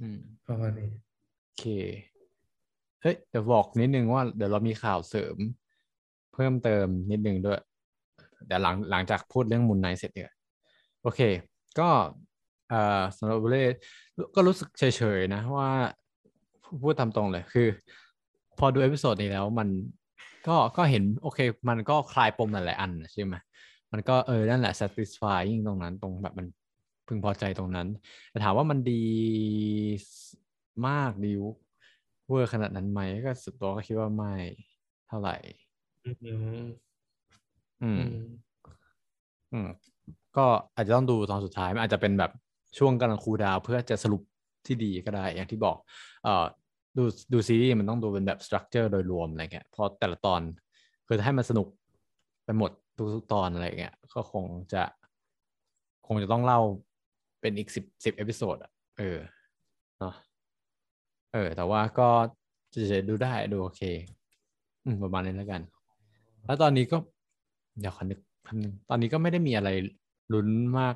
[0.00, 0.90] อืมประมาณนี้
[1.42, 1.64] โอเค
[3.02, 5.36] เฮ้ยเดี๋ยวบอกนิดนึงว่าเดี๋ยวเรามีข่าวเสริม
[6.34, 7.60] เพิ่มเติมนิดนึงด้วย
[8.46, 10.32] เดี๋ยวหลังหลังจากพูดเรื่อง Moon Knight เสร็จเนี่ย
[11.02, 11.20] โอเค
[11.78, 11.88] ก็
[12.68, 13.64] เอ่อสำหรับบุเล่
[14.34, 14.84] ก็รู้สึกเฉ
[15.18, 15.70] ยๆนะว่า
[16.82, 17.68] พูดตามตรงเลยคือ
[18.58, 19.68] พอดู episode นี้แล้วมัน
[20.46, 23.34] ก็ก็เห็นโอเค มันก็คลายปมหลายๆอันใช่ไหม
[23.92, 26.46] มันก็เออนั่นแหละ satisfying ตรงนั้นตรงแบบมัน
[27.06, 27.88] พึงพอใจตรงนั้น
[28.30, 28.92] แต่ถามว่ามันดี
[30.86, 31.32] มากดี
[32.28, 34.32] เวอร์ขนาดนั้นไหมก็ส่วนตัวก็คิดว่าไม่
[35.08, 35.34] เท่าไหร่
[36.04, 36.92] อืม
[37.80, 38.52] อือืมม
[39.52, 39.68] อืม
[40.36, 42.30] ก็อาจจะต้องดูตอนสุดท้ายมันอาจจะเป็นแบบ
[42.78, 44.22] ช่วงกำลัง cool down เพื่อจะสรุป
[44.66, 45.76] ที่ดีก็ได้ อย่างที่บอก
[46.24, 46.44] เอ่อ
[46.96, 50.40] ดูดูซีรีส์มันต้องดูเป็นแบบ structure โดยรวมอะไรเงี้ยเพราะแต่ละตอน
[51.06, 51.68] คือถ้าให้มันสนุก
[52.44, 52.70] ไปหมด
[53.14, 54.82] ทุกๆตอนอะไรเงี้ยก็คงจะ
[56.06, 56.60] คงจะต้องเล่า
[57.40, 59.18] เป็นอีกสิบสิบ episode อะเออ
[59.98, 60.14] เนาะ
[61.32, 62.08] เออ แต่ว่าก็
[62.72, 63.82] จะดูได้ดูโอเค
[64.84, 65.62] อืมประมาณนี้แล้วกัน
[66.46, 66.96] แล้วตอนนี้ก็
[67.80, 69.68] เดี๋ยวขอนึกคำนึงตอนนี้ก็ไม่ได้มีอะไร
[70.32, 70.94] ลุ้นมาก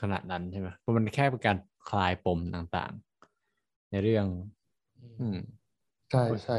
[0.00, 1.56] ขนาดนั้นใช่ไหมเพราะมันแค่เป็นการ
[1.88, 4.26] คลายปมต่างๆ ในเรื่อง
[5.20, 5.38] อืม
[6.10, 6.58] ใช่ใช่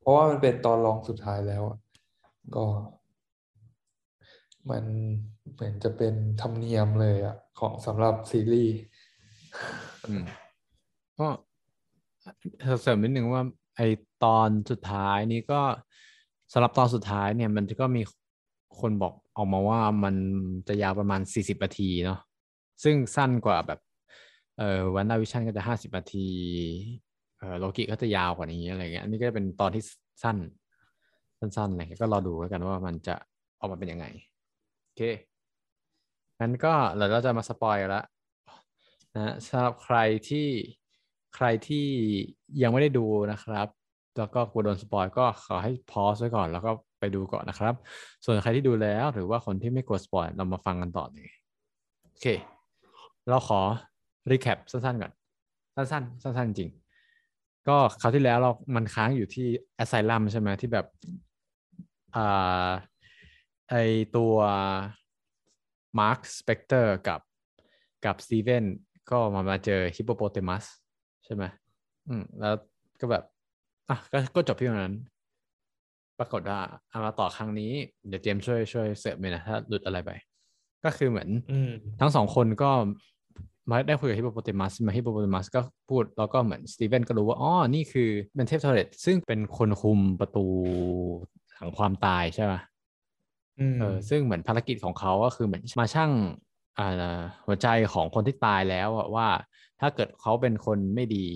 [0.00, 1.78] เพราะว่ามันเป็นตอนรองสุดท้ายแล้วอะ
[2.56, 2.66] ก็
[4.70, 4.84] มัน
[5.52, 8.76] เหมือนจะเป็นธรรมเนียมเลยอะของสำหรับซีรีส์
[10.06, 10.24] อืม
[11.18, 11.28] ก็
[12.82, 13.42] เสริมนิดนึงว่า
[13.76, 13.80] ไอ
[14.24, 15.60] ตอนสุดท้ายนี้ก็
[16.52, 18.02] สำหรับตอนสุดท้ายเนี่ย มันก็มี
[18.80, 20.14] คนบอกออกมาว่ามัน
[20.68, 22.20] จะยาวประมาณสี่สิบนาทีเนาะ
[22.82, 23.80] ซึ่งสั้นกว่าแบบ
[24.58, 27.13] เอ่อวันดาวิชันก็จะห้าสิบนาทีเอ่อ
[27.58, 29.82] โลกิก็จะยาวกว่านี้อะไรเงี้ยอันนี้ก็จะเป็นตอนที่
[30.22, 30.36] สั้น
[31.38, 33.14] สั้นๆอะไรเงี้ยก็รอดูแล้วกันว่ามันจะ
[33.60, 34.06] ออกมาเป็นยังไง
[34.82, 35.02] โอเค
[36.40, 38.04] งั้นก็เดี๋ยวเราจะมา spoil กันแล้ว
[39.14, 39.96] นะสำหรับใคร
[40.28, 40.48] ที่
[41.34, 41.86] ใครที่
[42.62, 43.68] ยังไม่ได้ดูนะครับ
[44.18, 47.74] แล้วก็กลัวโดน spoil ก็ขอให้ pause ไว้ก่อน แล้วก็ไปดูก่อนนะครับ
[48.24, 51.28] ส่วนใครที่ดูแล้วหรือว่าคนที่ไม่กลัว spoil เรามาฟังกันต่อเลย
[52.02, 52.26] โอเค
[53.28, 53.60] เราขอ
[54.30, 55.12] recap สั้นๆก่อน
[55.76, 56.70] สั้นๆสั้นๆจริง
[57.68, 59.46] ก็คราวที่แล้วเรา มันค้างอยู่ที่
[59.82, 60.86] Asylum ใช่ไหมที่แบบ
[62.16, 62.68] อ่า
[63.70, 63.74] ไอ
[64.16, 64.34] ตัว
[65.98, 67.20] Marc Spector กับ
[68.04, 68.64] กับ Steven
[69.10, 70.64] ก็มามาเจอฮิปโปโปเตมัส
[71.24, 71.44] ใช่ไหม
[72.08, 72.54] อืมแล้ว
[73.00, 73.24] ก็แบบ
[73.88, 74.96] อะก็ก็จบที่ตรงนั้น
[76.18, 77.72] ปรากฏว่าเอามาต่อครั้งนี้
[78.08, 80.10] เดี๋ยวเจมส์ช่วยช่วยเสริมเลยนะ ถ้าหลุดอะไรไป
[80.84, 82.70] ก็คือเหมือนอืมทั้งสองคนก็
[83.70, 90.46] มาได้คุยกับฮิปโปโปเตมัสมาฮิปโปโปเตมัสก็พูดแล้วก็เหมือน Steven ก็รู้ว่าอ๋อนี่คือเป็นเทพ Taweret ซึ่งเป็นคนคุมประตู
[91.56, 92.54] แห่งความตายใช่ไหม
[93.60, 96.10] อืมเออซึ่งเหมือนภารกิจของเขาก็คือเหมือนมาชั่ง
[96.78, 99.28] อ่าหัวใจของคนที่ตายแล้วอะว่า
[99.80, 101.26] ถ้าเกิดเขาเป็นคนไม่ดี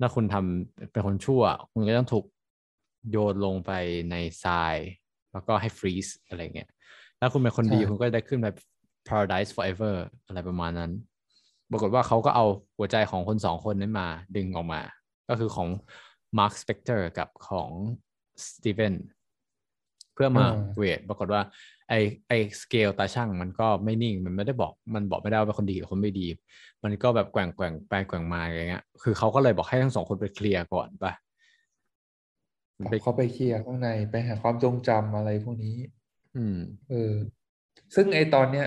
[0.00, 2.24] ถ้าคุณทำเป็นคนชั่ว คุณก็ต้องถูก
[3.10, 3.72] โยนลงไป
[4.10, 4.74] ในทราย
[5.32, 6.68] แล้วก็ให้ฟรีซอะไรเงี้ย
[7.20, 8.46] ถ้าคุณเป็นคนดีใช่คุณก็ได้ขึ้นไป
[9.08, 9.94] paradise forever
[10.26, 10.92] อะไรประมาณนั้น
[11.70, 12.46] ปรากฏว่าเขาก็เอา
[12.78, 14.80] หัวใจของคนสองคนนั้นมาดึงออกมา
[15.28, 15.68] ก็คือของ
[16.38, 17.70] Mark Spector กับของ
[18.46, 18.94] Steven
[20.14, 21.42] เพื่อมาอ่าเวทปรากฏว่า
[21.88, 21.94] ไอ
[22.28, 26.26] ไอสเกลตาช่างมันก็ไม่นิ่งมันไม่ได้บอกมันบอกไม่ได้ว่าเป็นคนดีหรือคนไม่ดี
[26.84, 31.12] มันก็แบบแกว่งแกว่งไปแกว่งมาอย่างเงี้ย คือเขาก็เลยบอกให้ทั้งสองคนไปเคลียร์ก่อนปะ
[32.78, 35.76] มันไปเขาไปเคลียร์ข้างในไปหาความทรงจำอะไรพวกนี้
[36.36, 36.58] อืม
[36.90, 37.14] เออ
[37.94, 38.66] ซึ่งไอตอนเนี้ย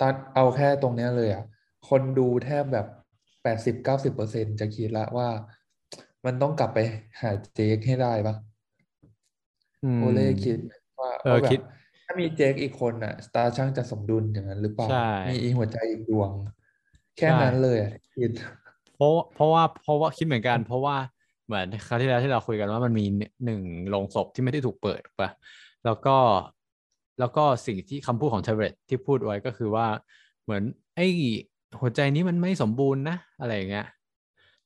[0.00, 1.44] ตอนเอาแค่ตรงเนี้ยเลยอะ
[1.88, 2.86] คนดูแทบแบบ
[3.42, 5.28] แปดสิบเก้าสิบเปอร์เซ็นจะคิดละว่า
[6.24, 6.78] มันต้องกลับไป
[7.20, 8.34] หาเจคให้ได้ปะ
[9.84, 10.58] อืมโอเล่คิด
[11.00, 11.62] ว่าเออว่าแบคิดบ
[12.06, 16.30] ถ้ามีเจคอีกคนอะ สตาร์ช่างจะสมดุลอย่างนั้นหรือเปล่าใช่มีอีหัวใจอีกดวง
[17.18, 18.30] แค่ใช่นั้นเลยอะคิด
[18.96, 20.96] เพราะเพราะว่าเพราะว่าคิดเหมือนกัน เพราะว่า
[21.46, 23.04] เหมือนคราวที่แล้วที่เราคุยกันว่ามันมี
[23.44, 25.30] หนึ่งโลงศพที่ไม่ได้ถูกเปิดถูกปะ
[25.84, 26.16] แล้วก็
[27.20, 29.86] แล้วก็สิ่งที่คำพูดของเทเรตที่พูดไว้ก็คือว่า
[30.42, 30.62] เหมือน
[30.96, 31.08] ไอ้
[31.80, 33.86] หัวใจนี้มันไม่สมบูรณ์นะอะไรอย่างเงี้ย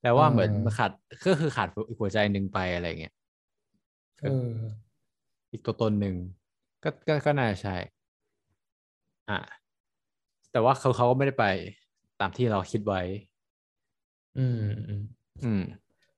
[0.02, 0.90] แต่ว่าเหมือนอ่ามันขาด
[1.26, 3.14] ก็คือขาดอีกหัวใจหนึ่งไปอะไรอย่างเงี้ย
[4.22, 4.50] เออ
[5.52, 6.14] อีกตัวตนหนึ่ง
[6.84, 7.76] ก็ก็ก็น่าจะใช่
[9.28, 9.38] อ่า
[10.52, 11.46] แต่ว่าเขาเขาก็ไม่ได้ไป
[12.20, 13.02] ตามที่เราคิดไว้
[14.38, 15.02] อืม อืม
[15.44, 15.62] อืม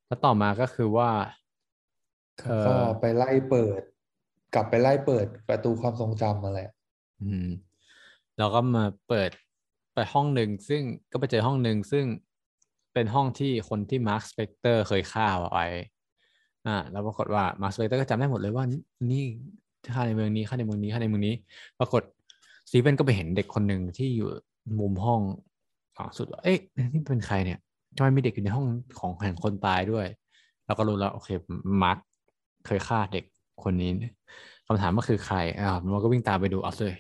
[0.07, 1.11] แล้วต่อมาก็คือว่า
[2.39, 3.83] เขาเอ่อก็ไปไล่เปิด
[4.55, 6.71] กลับไปไล่เปิดประตูความทรงจำมาแหละ
[7.23, 7.49] อืม
[8.39, 9.31] เราก็มาเปิด
[9.99, 10.83] ไปห้องหนึ่งซึ่ง
[11.13, 12.05] ก็ไปเจอห้องหนึ่งซึ่ง
[12.95, 15.67] เป็นห้องที่คนที่ Marc Spector เคยฆ่าเอาไว้
[16.67, 18.65] อ่าแล้วปรากฏว่า Marc Spector ก็จำได้หมดเลยว่า
[19.11, 19.25] นี่
[19.95, 21.35] ฆ่าในเมืองนี้ฆ่าในเมืองนี้ฆ่าในเมืองนี้
[21.81, 22.03] ปรากฏ
[22.69, 24.29] สตีเฟนก็ไปเห็นเด็กคนหนึ่งที่อยู่
[24.81, 25.21] มุมห้อง
[25.97, 26.59] ฝั่งสุดว่าเอ๊ะ
[26.93, 27.59] นี่เป็นใครเนี่ย
[27.97, 28.67] ทำไมมีเด็กอยู่ในห้อง
[28.99, 30.07] ของแห่งคนตายด้วย
[30.67, 31.29] เราก็รู้แล้วโอเค
[31.83, 31.99] มาร์ค
[32.67, 33.25] เคยฆ่าเด็ก
[33.63, 33.91] คนนี้
[34.67, 36.95] คำถามก็คือใครอ่ามันก็วิ่งตามไปดูเอาเลย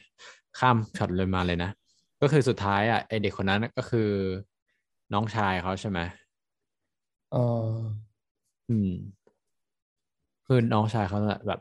[0.58, 1.70] ข้ามช็อตเลยมาเลยนะ
[2.20, 4.10] ก็คือสุดท้ายอะไอเด็กคนนั้นก็คือ
[5.12, 6.00] น้องชายเขาใช่ไหม
[7.32, 7.38] เออ
[8.68, 8.90] อืม
[10.46, 11.60] คือน้องชายเขาน่ะแบบ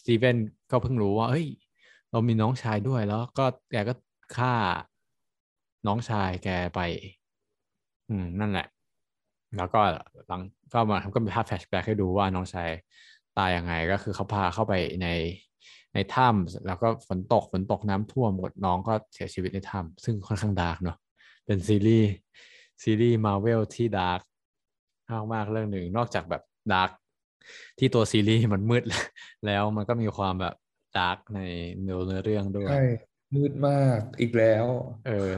[0.00, 0.36] Steven
[0.70, 1.46] ก็เพิ่งรู้ว่าเฮ้ย
[2.10, 3.94] เรามีน้องชายด้วยแล้วก็แกก็
[4.36, 4.54] ฆ่า
[5.86, 6.80] น้องชายแกไป
[8.08, 8.66] อืม นั่นแหละ
[9.56, 9.80] แล้วก็
[10.26, 10.40] หลัง
[10.72, 12.70] ก็มาก็มีภาพ flashback ให้ดูว่าน้องชาย
[13.34, 15.06] ตายยังไง ก็คือเขาพาเข้าไปใน
[15.94, 20.96] ในถ้ำแล้วก็ฝนตกฝนตกน้ำท่วมหมดน้องก็เสียชีวิตในถ้ำซึ่งค่อนข้าง dark เนาะ
[21.46, 22.10] เป็นซีรีส์
[22.82, 24.20] ซีรีส์มาเวลที่ dark
[25.10, 26.42] มากมากๆเรื่องหนึ่งนอกจากแบบ
[26.72, 26.90] dark
[27.78, 28.84] ที่ตัวซีรีส์มันมืด
[29.46, 30.54] แล้วมันก็มีความแบบ
[30.98, 31.40] dark ใน
[31.82, 32.84] เนื้อเนื้อเรื่องด้วยใช่
[33.34, 34.66] มืดมากอีกแล้ว
[35.06, 35.32] เออ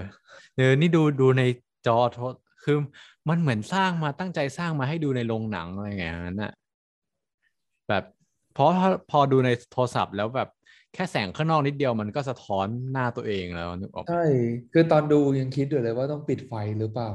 [0.57, 1.43] เออนี่ดูดูใน
[1.87, 2.23] จอโทร
[2.65, 2.77] คือ
[3.29, 6.53] มันเหมือนสร้างมาตั้งใจสร้างมาให้ดูในโรงหนังอะไรอย่างนั้นน่ะ
[7.89, 8.05] แบบ
[8.55, 10.49] เพราะพอพอดูในโทรศัพท์แล้วแบบ
[10.95, 14.25] แค่แสงข้างนอกนิดเดียวมันก็สะท้อนหน้าตัวเองแล้วนึกออกปะใช่
[14.73, 17.11] คือตอนดูยังคิดอยู่เลยว่าต้องปิดไฟหรือเปล่า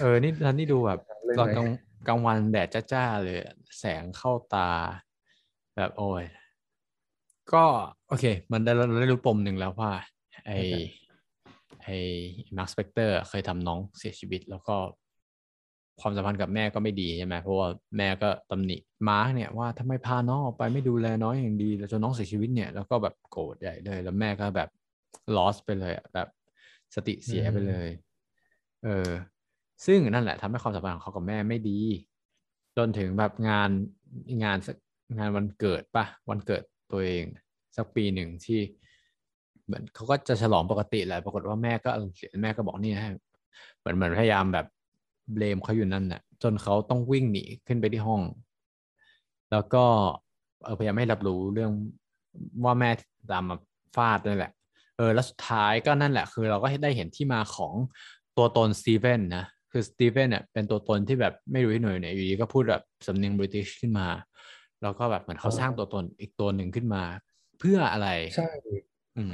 [0.00, 1.68] เออนี่ตอนนี้ดูแบบเลยตอนไหมกลาง
[2.08, 4.70] กลางวันแดดจ้าๆเลยอะแสงเข้าตา
[5.76, 6.24] แบบโอ้ย
[7.52, 7.64] ก็
[8.08, 9.92] โอเค มันได้เราได้รู้ปมหนึ่งแล้วว่า
[10.46, 10.52] ไอ
[11.84, 11.88] ไอ
[12.56, 14.76] Marc Spector เคยทำน้องเสียชีวิต แล้วก็
[16.00, 18.76] ความสัมพันธ์กับแม่ก็ไม่ดีใช่ไหมเพราะว่าแม่ก็ตำหนิ
[19.08, 24.68] มาร์คเนี่ยว่าทำไมพาน้องออกไปไม่ดูแลน้องอย่างดีแล้วจนน้องเสียชีวิตเนี่ยแล้วก็แบบโกรธใหญ่เลย แล้วแม่ก็แบบ
[25.36, 26.28] lost ไปเลยอะแบบ
[26.94, 27.88] สติเสียไปเลย
[28.84, 29.08] เออ
[29.86, 31.80] ซึ่งนั่นแหละทำให้ความสัมพันธ์ของเขากับแม่ไม่ดี
[32.76, 33.70] จนถึงแบบงาน
[34.44, 34.76] งานสัก
[35.18, 37.24] งานวันเกิดปะวันเกิดตัวเอง
[37.76, 38.60] สักปีหนึ่งที่
[39.66, 43.08] เหมือนเขาก็จะฉลองปกติแหละปรากฏว่าแม่ก็อารมณ์เสียแม่ก็บอกนี่ให้
[43.78, 44.66] เหมือนเหมือนพยายามแบบ
[45.32, 48.22] เบลมเขาอยู่นั่นน่ะ จนเขาต้องวิ่งหนีขึ้นไปที่ห้อง
[49.52, 49.84] แล้วก็
[50.64, 51.72] เออพยายามไม่รับรู้เรื่อง
[52.64, 52.90] ว่าแม่
[53.30, 53.56] ตามมา
[53.96, 54.52] ฟาดนั่นแหละ
[54.96, 57.74] เออแล้วสุดท้ายก็นั่นแหละ คือเราก็ได้เห็นที่มาของ
[58.36, 64.08] ตัวตนสตีเวนนะคือสตีเวนเนี่ยเป็นตัวตนที่แบบไม่รู้ที่หน่วยไหนอยู่ดีก็พูดแบบสำเนียงบริติชขึ้นมา
[64.82, 67.02] แล้วก็แบบเหมือนเขาสร้างตัวตนอีกตัวหนึ่งขึ้นมา
[67.58, 68.50] เพื่ออะไรใช่
[69.16, 69.32] อืม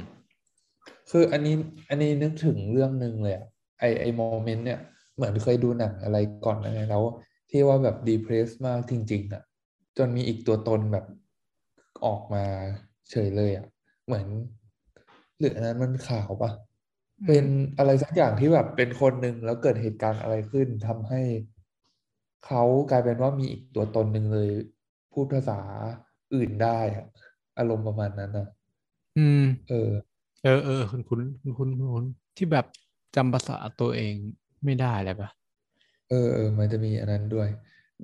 [1.09, 1.55] คืออันนี้
[1.89, 3.47] อันนี้นึกถึงเรื่องหนึ่งเลยอะ
[3.79, 4.79] ไอไอ moment เนี่ย
[5.17, 7.03] เหมือนเคยดูหนังอะไรก่อนนะแล้ว
[7.49, 9.43] ที่ว่าแบบดีเพรสมากจริงๆอะ
[9.97, 11.05] จนมีอีกตัวตนแบบ
[12.05, 12.43] ออกมา
[13.11, 13.65] เฉยเลยอะ
[14.05, 14.25] เหมือน
[15.39, 16.51] หรืออันนั้นมันข่าวปะ
[17.27, 17.45] เป็น
[17.77, 21.21] อะไรสักอย่างที่แบบเป็นคนหนึ่งแล้วเกิดเหตุการณ์อะไรขึ้นทำให้
[22.45, 24.49] เขากลายเป็นว่ามีอีกตัวตนหนึ่งเลย
[25.13, 25.59] พูดภาษา
[26.33, 27.05] อื่นได้อะ
[27.57, 28.47] อารมณ์ประมาณนั้นนะ
[29.17, 29.91] อืม เออ
[30.43, 32.05] เออเออคุณคุณคุณคุณคุณ
[32.37, 32.65] ที่แบบ
[33.15, 34.15] จำภาษาตัวเอง
[34.65, 35.29] ไม่ได้เลยปะ
[36.09, 37.49] เออเออมันจะมีอันนั้นด้วย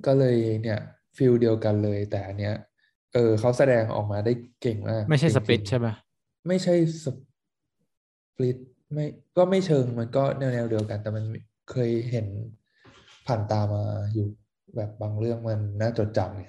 [0.06, 0.80] ก็เลยเนี่ย
[1.16, 2.54] feel เดียวกันเลยแต่อันเนี้ย
[3.14, 5.86] เออเขาแสดงออกมาได้เก่งมากไม่ใช่สจริงๆ Split ใช่ไหม
[6.48, 8.58] ไม่ใช่ Split
[8.92, 11.24] ไม่ก็ไม่เชิงมันก็แนวแนวเดียวกัน แต่มัน
[11.70, 12.26] เคยเห็น
[13.26, 14.26] ผ่านตามาอยู่
[14.76, 16.48] แบบบางเรื่องมันน่าจดจำไง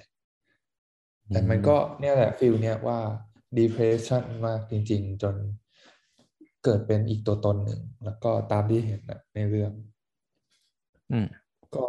[1.28, 2.98] แต่มันก็เนี่ยแหละ feel เนี่ยว่า
[3.58, 5.34] depression มากจริง ๆ จน
[6.64, 9.72] เกิดเป็นอีกตัวตนหนึ่ง แล้วก็ตามที่เห็นนะในเรื่อง
[11.12, 11.26] อืม
[11.74, 11.86] ก็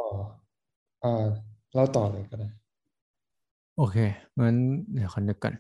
[1.04, 1.26] อ่า
[1.74, 2.50] เล่าต่อเลยก็ได้
[3.78, 3.98] โอเค
[4.38, 4.58] งั้น
[4.94, 5.56] เดี๋ยวคนนึกก่อน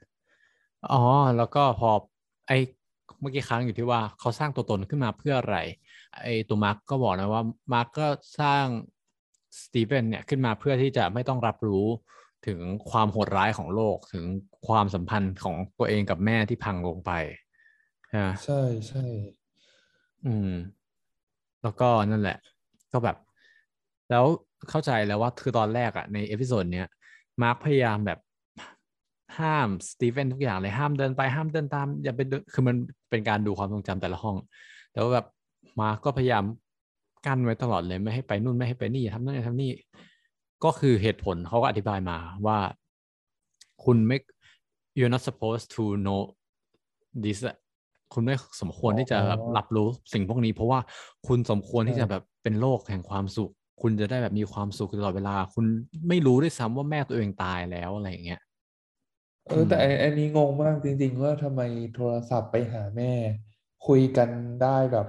[0.91, 1.04] อ๋อ
[1.38, 1.89] แล้วก็พอ
[2.48, 2.52] ไอ
[3.20, 5.58] เมื่อกี้ค้างอยู่ที่ว่าเขาสร้างตัวตนขึ้นมาเพื่ออะไร
[6.24, 7.43] ไอตัวมาร์กก็บอกนะว่า
[7.74, 8.08] มาร์กก็
[8.39, 8.65] สร้าง
[9.62, 11.88] สตีเฟนเนี่ยขึ้นมาเพื่อที่จะไม่ต้องรับรู้
[12.48, 12.60] ถึง
[12.91, 14.26] ความโหดร้ายของโลกถึง
[14.67, 17.12] ความสัมพันธ์ของตัวเองกับแม่ที่พังลงไป
[18.15, 19.04] ฮะใช่ใช่
[20.26, 20.52] อืม
[21.63, 22.38] แล้วก็นั่นแหละ
[22.91, 23.17] ก็แบบ
[24.10, 24.26] แล้ว
[24.70, 26.88] เข้าใจแล้วว่าคือตอนแรกอะใน episode เนี้ย
[27.41, 28.20] มาร์คพยายามแบบ
[29.39, 32.76] ห้ามสตีเวนทุกอย่างเลยห้ามเดินไปห้ามเดินตาม อย่าไปเดินคือมัน
[33.10, 34.36] เป็นการดูความทรงจำแต่ละห้อง
[34.91, 35.26] แต่ว่าแบบ
[35.80, 36.43] มาร์คก็พยายาม
[37.26, 39.72] กั้นไว้ตลอดเลยไม่ให้ไปนู่นไม่ให้ไปนี่ทำนั่นอย่าทำนี่
[40.63, 42.58] ก็คือเหตุผลเขาก็อธิบายมาว่า
[43.84, 44.17] คุณไม่
[44.98, 46.22] you're not supposed to know
[47.24, 47.58] this อะ
[48.13, 50.80] คุณไม่สมควรที่จะแบบรับรู้สิ่งพวกนี้ เพราะว่า
[51.28, 55.66] คุณสมควรที่จะแบบเป็นโลกแห่งความสุข คุณจะได้แบบมีความสุขตลอดเวลา คุณ
[56.08, 58.42] ไม่รู้ด้วยซ้ำว่าแม่ตัวเองตายแล้วอะไรอย่างเงี้ย
[59.48, 61.62] เออแต่ไอ้อันนี้งงมากจริง ๆ ว่าทำไม
[61.96, 63.13] โทรศัพท์ไปหาแม่
[63.88, 64.30] คุยกัน
[64.63, 65.08] ได้แบบ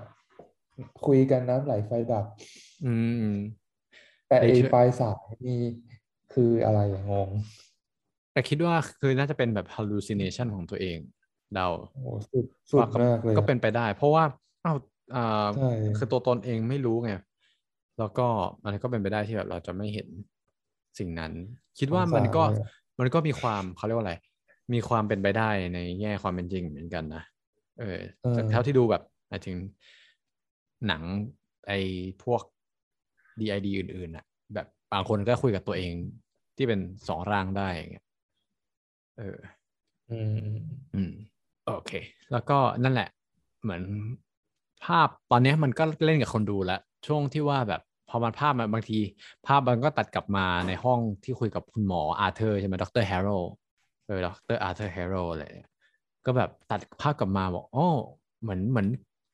[1.06, 2.24] คุยกันน้ำไหลไฟดับ
[2.84, 2.94] อื
[3.28, 3.32] ม
[4.28, 5.60] แต่ไอ้ไอ้เชื่อปลายสายนี่
[6.32, 7.30] คืออะไรอะงง
[8.32, 10.98] แต่คิดว่าคือน่าจะเป็นแบบ hallucination ของตัวเอง
[11.54, 14.24] เดาโอ้โหสุดสุดว่าก็มากเลยก็อะเป็นไปได้ เพราะว่า
[14.64, 14.76] อ้าว
[15.16, 17.12] อ่าใช่คือตัวตนเองไม่รู้ไง
[17.98, 18.26] แล้วก็
[18.64, 20.08] มันก็เป็นไปได้ที่แบบเราจะไม่เห็น
[20.98, 21.32] สิ่งนั้น
[21.78, 24.14] คิดว่ามันก็สงสารเลยอะมันก็มีความเขาเรียกว่าอะไร
[24.72, 27.22] มีความเป็นไปได้ในแง่ความเป็นจริงเหมือนกันนะ
[27.80, 29.56] เออเออจากเท่าที่ดูแบบหมายถึง
[30.86, 31.02] หนัง
[31.68, 31.78] ไอ้
[32.24, 32.42] พวก
[33.40, 35.92] DID อื่นๆน่ะ แบบบางคนก็คุยกับตัวเอง
[36.56, 38.06] ที่เป็นสองร่างได้อย่างเงี้ย
[39.18, 39.38] เออ
[40.10, 40.60] อืม อืม
[40.94, 41.12] อืม
[41.66, 41.92] โอเค
[42.32, 43.08] แล้วก็นั่นแหละ
[43.62, 43.82] เหมือน
[44.84, 48.98] ภาพตอนเนี้ยมันก็เล่นกับคนดูแล้ว ช่วงที่ว่าแบบ พอมันภาพมันบางที
[49.46, 53.30] ภาพมันก็ตัดกลับมาในห้องที่คุยกับคุณหมออาร์เธอร์ใช่ไหมดรแฮร์โร
[54.06, 55.70] เออดร.อาร์เธอร์แฮร์โรว์อะไรเนี่ย
[56.26, 57.86] ก็แบบตัดภาพกลับมาบอกอ๋อ
[58.42, 58.86] เหมือนเหมือน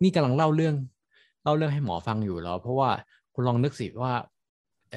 [0.03, 0.75] นี่กำลังเล่าเรื่อง
[1.43, 2.91] เล่าเรื่องให้หมอฟังอยู่แล้ว เพราะว่า
[3.35, 4.13] คุณลองนึกสิว่า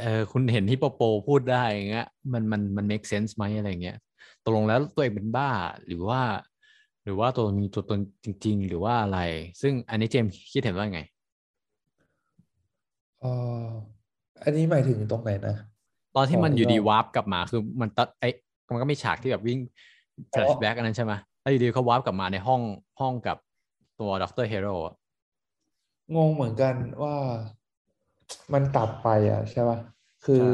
[0.02, 3.98] เออคุณเห็นฮิปโปโปพูดได้อย่างเงี้ยมันมันมัน make sense ไหมอะไรเงี้ย
[4.44, 5.50] ตกลงแล้วตัวเองเป็นบ้า
[5.86, 6.22] หรือว่า
[7.04, 9.20] หรือว่าตัวมีตัวตนจริง ๆ หรือว่าอะไร
[9.62, 11.02] ซึ่งอันนี้เจมส์คิดเห็นว่าไง
[13.24, 13.32] อ่
[13.64, 13.66] อ
[14.44, 15.56] อันนี้หมายถึงตรงไหนนะ
[16.16, 18.30] ตอนที่มันขออีกอยู่ดีรอบ warp กลับมาคือมันตัดไอ้
[18.72, 19.60] มันก็มีฉากที่แบบวิ่ง
[20.32, 22.62] flashback อันนั้นใช่ไหมแล้วอยู่ดีเขา warp กลับมาในห้อง
[23.00, 23.38] ห้องกับ
[24.00, 24.76] ตัวดร.แฮร์โรว์
[26.16, 27.16] งงเหมือนกันว่า
[28.54, 29.78] มันตัดไปอะใช่ป่ะ
[30.26, 30.52] คือใช่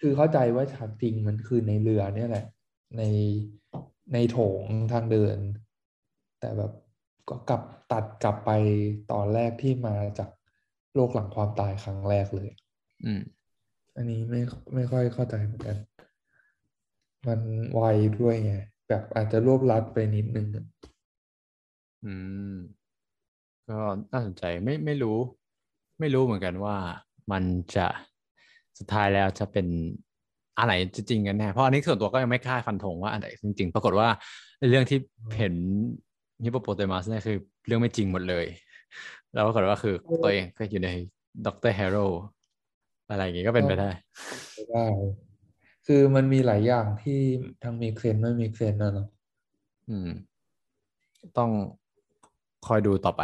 [0.00, 2.46] คือเข้าใจว่าฉากจริงมันคือในเรือเนี่ยแหละ
[2.96, 3.02] ใน
[4.12, 5.36] ในโถงทางเดิน
[6.40, 6.72] แต่แบบ
[7.28, 8.50] ก็กลับตัดกลับไป
[9.12, 10.30] ตอนแรกที่มาจาก
[10.94, 12.48] โลกหลังความตายครั้งแรกเลย
[13.04, 13.22] อืม
[13.96, 14.40] อันนี้ไม่
[14.74, 15.76] ไม่ค่อยเข้าใจเหมือนกัน
[17.26, 17.40] มัน
[17.74, 17.82] ไว
[18.18, 18.54] ด้วยไง
[18.88, 20.66] แบบอาจจะรวบรัดไปนิดนึงอะ
[22.04, 22.14] อื
[22.52, 22.56] ม
[23.68, 23.78] ก็
[24.12, 25.18] น่าสนใจไม่ไม่รู้
[26.00, 26.76] ไม่รู้เหมือนกันว่า
[27.32, 27.44] มัน
[27.76, 27.86] จะ
[28.78, 29.66] สุดท้ายแล้วจะเป็น
[30.58, 34.08] อะไรจริงๆกันแน่เพราะอันนี้ส่วนตัวก็ยังไม่กล้าฟันธงว่าอันไหนจริงๆ ปรากฏว่า
[34.70, 34.98] เรื่องที่
[35.38, 35.54] เห็น
[36.44, 38.46] hippopotamus เนี่ยคือเรื่องไม่จริงหมดเลย
[39.34, 40.90] แล้วปรากฏว่าคือตัวเองก็อยู่ใน
[41.46, 41.98] ด็อกเตอร์แฮร์โรว์
[43.10, 43.90] อะไรอย่างงี้ก็เป็นไปได้
[44.54, 44.86] ไม่ได้
[45.86, 47.20] คือมันมีหลายอย่างที่
[47.62, 49.08] ทั้ง make sense ไม่ make sense นะเนาะ
[49.88, 50.08] อืม
[51.38, 51.50] ต้อง
[52.66, 53.22] คอยดูต่อไป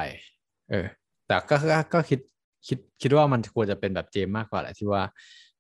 [0.71, 0.87] เออ
[1.27, 2.21] แต่ก็ก็ก็คิด
[2.67, 5.03] คิดคิดว่ามันควรจะเป็นแบบเจมส์มากกว่าแหละที่ว่า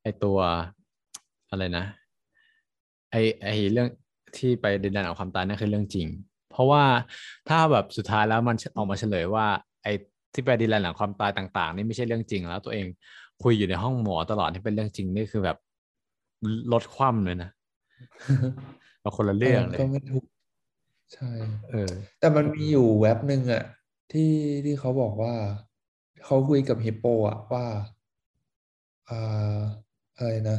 [0.02, 0.38] ไอตัว
[1.50, 1.84] อะไรนะ
[3.10, 3.88] ไอไอเรื่อง
[4.38, 6.06] ที่ไปดินแดนของความตายนั่นคือเรื่องจริง
[6.50, 6.84] เพราะว่า
[7.48, 9.46] ถ้าแบบสุดท้ายแล้วมันออกมาเฉลยว่า
[9.82, 9.88] ไอ
[10.32, 12.86] ที่ไปดินแดนหลังความตายต่างๆ นี่ไม่ใช่เรื่องจริง แล้วตัวเอง
[13.42, 15.56] คุยอยู่ในห้องหมอตลอดที่เป็นเรื่องจริงนี่คือแบบ
[16.72, 17.50] ลดความเลยนะ
[19.00, 20.24] เอาคนละเรื่องเลก็ยไม่ถูก
[21.14, 21.30] ใช่
[21.70, 23.64] เออ แต่มันมีอยู่เว็บหนึ่งอะ
[24.12, 24.32] ที่
[24.64, 25.34] ที่เขาบอกว่า
[26.24, 27.64] เขาคุยกับฮิปโปอะว่า
[29.10, 29.60] อ่า
[30.16, 30.58] อะไรนะ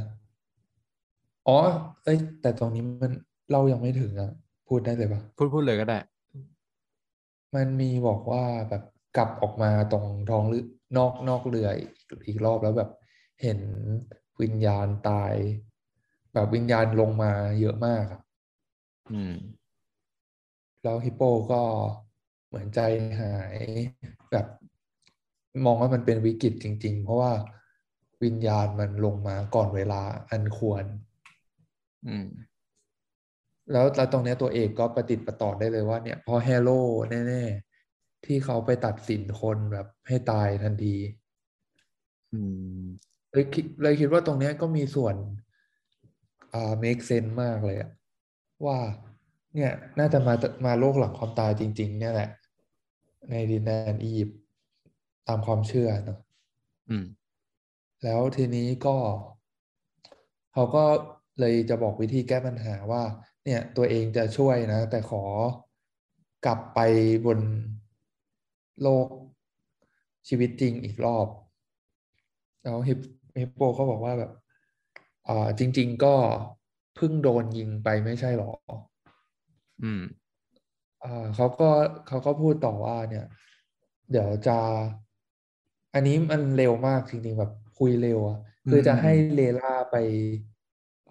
[1.47, 1.57] อ๋อ
[2.03, 3.11] เอ้ย แต่ตรงนี้มัน
[3.51, 4.31] เรายังไม่ถึงอะ
[4.67, 5.97] พูดได้เลยปะพูดพูดเลยก็ได้
[7.55, 8.83] มันมีบอกว่าแบบ
[9.17, 10.63] กลับออกมาตรงท้องเรือ
[10.97, 11.91] นอกนอกเรืออีก
[12.27, 12.91] อีกรอบแล้วแบบ
[13.41, 13.59] เห็น
[14.41, 15.33] วิญญาณตาย
[16.33, 18.21] แบบวิญญาณลงมาเยอะมากอะ
[19.11, 19.35] อืม
[20.83, 21.61] แล้วฮิปโปก็
[22.47, 22.79] เหมือนใจ
[23.21, 23.57] หาย
[24.31, 24.45] แบบ
[25.65, 27.31] มองว่ามันเป็นวิกฤตจริง ๆ เพราะว่า
[28.23, 30.85] วิญญาณมันลงมาก่อนเวลาอันควร
[32.07, 32.27] อืม
[33.71, 36.79] แล้วแล้วตรงเนี้ยตัวเอกก็ประติดประต่อได้เลยว่าเนี่ยเพอแฮโร่
[37.27, 37.68] แน่ ๆ
[38.25, 40.95] ที่เขาไปตัดสินคนแบบให้ตายทันที
[42.33, 42.39] อื
[42.81, 42.85] ม
[43.31, 45.15] เลยคิดเลยคิดว่าตรงเนี้ยก็มีส่วน
[46.53, 47.89] อ่า make sense มากเลยอะ
[48.65, 48.77] ว่า
[49.55, 50.33] เนี่ย น่าจะมา
[50.65, 52.29] มาโลกหลังความตายจริง ๆ เนี่ยแหละ
[53.29, 54.39] ในดินแดนอียิปต์
[55.27, 56.19] ตามความเชื่อเนอะ
[56.89, 57.05] อืม
[58.03, 58.97] แล้วทีนี้ก็
[60.53, 60.83] เขาก็
[61.39, 63.03] เลยจะบอกวิธีแก้ปัญหาว่า
[63.45, 65.23] เนี่ย ตัวเองจะช่วยนะ แต่ขอ
[66.45, 66.79] กลับไป
[67.25, 67.39] บน
[68.81, 69.07] โลก
[70.27, 71.27] ชีวิตจริงอีกรอบ
[72.63, 72.99] แล้วฮิป
[73.39, 74.31] ฮิปโปเขาบอกว่าแบบ
[75.27, 76.15] อ่าจริง ๆ ก็
[76.95, 78.49] เพิ่งโดนยิงไปไม่ใช่หรอ
[79.81, 80.01] อืม
[81.03, 81.69] อ่าเขาก็
[82.07, 83.25] เขาก็พูดต่อว่าเนี่ย
[84.11, 84.57] เดี๋ยวจะ
[85.93, 89.95] อันนี้มันเร็วมากจริงๆแบบคุยเร็วอะคือจะให้เลล่าไป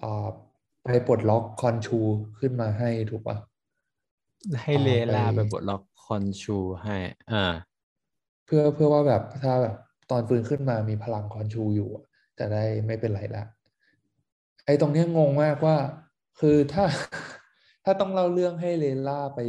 [0.01, 0.27] อ่า
[0.85, 1.99] ไปปลดล็อกคอนชู
[2.39, 3.37] ขึ้นมาให้ถูกปะ
[4.62, 6.97] ให้อ่าเลลาไปไปปลดล็อกค อนชูให้
[7.33, 7.45] อ่า
[8.47, 9.77] เพื่อเพื่อว่าแบบถ้าแบบ
[10.11, 12.05] ตอนฟื้นขึ้นมามีพลังคอนชูอยู่อะ
[12.39, 13.45] จะได้ไม่เป็นไรละ
[14.67, 15.77] ไอ้ตรงเนี้ยงงมากว่า
[16.41, 16.85] คือถ้า
[17.85, 19.41] ถ้าต้องเล่าเรื่องให้เลย์ล่าไป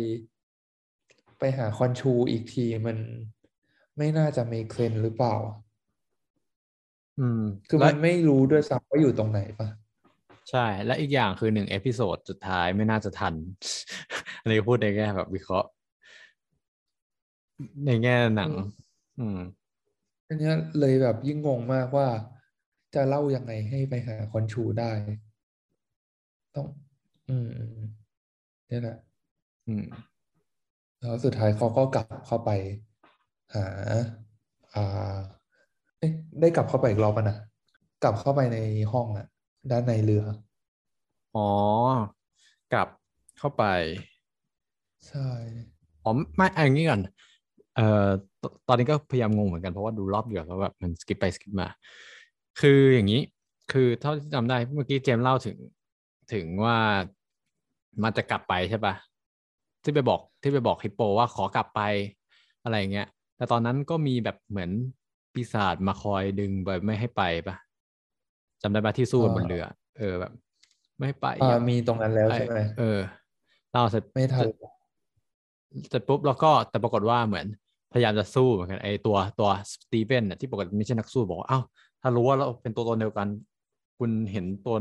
[1.39, 2.97] ไปหาคอนชูอีกทีมัน
[3.97, 5.35] ไม่น่าจะ make sense หรือเปล่า
[7.19, 9.67] อืม คือและมันไม่รู้ด้วยซ้ำว่าอยู่ตรงไหนปะ
[10.49, 13.33] ใช่ และอีกอย่างคือหนึ่ง episode สุดท้ายไม่น่าจะทัน
[14.41, 15.69] อันนี้พูดในแง่แบบวิเคราะห์
[17.85, 18.51] ในแง่หนัง
[19.19, 19.39] อืม
[20.27, 22.07] อันเนี้ยเลยแบบยิ่งงงมากว่า
[22.95, 24.91] จะเล่ายังไงให้ไปหาคอนชูได้
[26.55, 26.67] ต้อง
[27.29, 27.89] อืมอืมอืม
[28.67, 28.95] เนี่ยแหละ
[29.67, 29.83] อืม
[30.99, 32.49] แล้วสุดท้ายเขาก็กลับเข้าไป
[33.55, 33.65] หา
[34.75, 35.17] อ่า
[35.99, 37.37] เอ๊ะได้กลับเข้าไปอีกรอบป่ะนะ
[38.03, 38.57] กลับเข้าไปใน
[38.91, 39.27] ห้องอะ
[39.71, 40.23] ด้านในเรือ
[41.33, 41.41] อ๋อ
[42.73, 42.87] กลับ
[43.37, 43.63] เข้าไป
[45.07, 45.29] ใช่
[46.03, 47.01] อ๋อ ไม่อันนี้ก่อน
[47.79, 48.09] เอ่อ
[48.41, 51.67] ตตอนนี้ก็พยายามงงเหมือนกันเพราะว่าดูรอบเดียวแล้วแบบมันสกิปไปสกิปมา
[52.61, 53.21] คืออย่างนี้
[53.71, 55.57] คือเท่าที่จำได้เมื่อกี้เจมส์เล่าถึง
[56.33, 56.77] ถึงว่า
[58.03, 58.93] มันจะกลับไปใช่ปะ
[59.83, 61.81] ที่ไปบอกที่ไปบอกฮิปโปว่าขอกลับไป
[62.63, 63.07] อะไรอย่างเงี้ย
[63.37, 64.71] แต่ตอนนั้นก็มีแบบเหมือน
[65.33, 67.55] ปีศาจมาคอยดึงแบบไม่ให้ไปปะ
[68.61, 69.65] จำได้ปะที่สู้กันบนเรือ
[69.97, 70.31] เออแบบ
[70.97, 72.99] ไม่ให้ไปอ่าอย่ามีตรงนั้นแล้วไอ้ใช่ไหมเออ
[73.71, 74.45] เล่าเสร็จไม่ทัน
[75.89, 77.47] เสร็จปุ๊บแล้วก็แต่ปรากฏว่าเหมือน
[77.91, 81.63] พยายามจะสู้เหมือนกันไอตัวตัวสตีเฟนน่ะที่ปกติไม่ใช่นักสู้บอกว่าอ้าว
[82.01, 83.27] ถ้ารู้ว่าเราเป็นตัวตนเดียวกัน
[83.97, 84.75] คุณเห็นตัว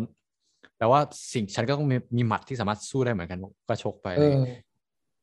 [0.76, 1.00] แปลว่า
[1.34, 3.38] สิ่งฉันก็ต้องมีมีหมัดที่สามารถสู้ได้เหมือนกัน
[3.68, 4.34] ก็ชกไปเออ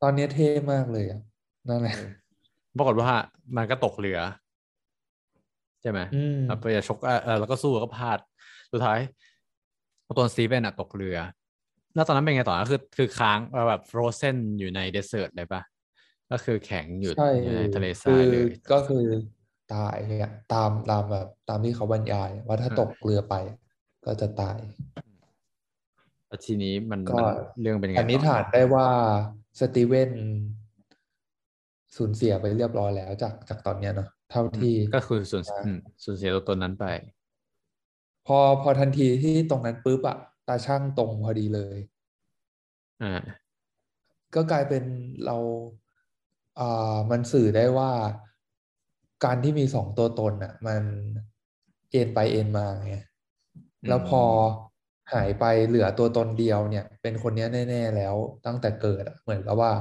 [0.02, 1.22] ตอนเนี้ยเท่มากเลยอะ
[1.70, 1.96] นั่นแหละ
[2.78, 3.10] ปรากฏว่า
[3.58, 4.20] มันก็ตกเรือ
[5.82, 8.20] ใช่ไหมอืมแล้วไปจะชกเออเออแล้วก็สู้แล้วก็พลาด
[8.72, 9.00] สุดท้าย
[10.18, 11.18] ตัวสตีเวนอะตกเรือ
[11.96, 15.62] แล้วตอนนั้นเป็นไงต่อคือคือค้างเออแบบ frozen อยู่ใน desert เลยปะ
[16.36, 19.06] ก็คือแข็งอยู่ใช่อยู่ในทะเลทคืรายอเลยก็คือ
[19.74, 23.36] ตายอะตามตามแบบตามที่เขาบรรยาย ว่าถ้าอ่าตกเรือไป
[24.06, 24.58] ก็จะตาย
[26.28, 27.28] แล้วทีนี้มันก็มัน
[27.62, 28.88] เรื่องเป็นยังไงต่อ สันนิษฐานได้ว่า
[29.60, 30.12] สตีเวน
[31.98, 36.86] สูญเสียไปเรียบร้อยแล้วจากจากตอนเนี้ยเนาะเท่าอืมที่ก็คือสูญอ่าอืมสูญเสียตัวตนนั้นไป
[38.28, 40.18] พอพอทันทีที่ตรงนั้นปุ๊บอะ
[40.48, 41.78] ตาช่างตรงพอดีเลย
[43.04, 43.14] อ่า
[44.36, 44.84] ก็กลายเป็น
[45.26, 45.85] เราอ่า
[47.12, 47.92] มันสื่อได้ว่า
[49.26, 50.82] การที่มีสองตัวตนอะ มัน
[51.92, 52.96] เอ็นไปเอ็นมาไง
[53.88, 54.24] แล้วพอ
[55.14, 59.72] หายไปเหลือตัวตนเดียวเนี่ย เป็นคนเนี้ยแน่ ๆ แล้วตั้งแต่เกิดอะเหมือนกับว่า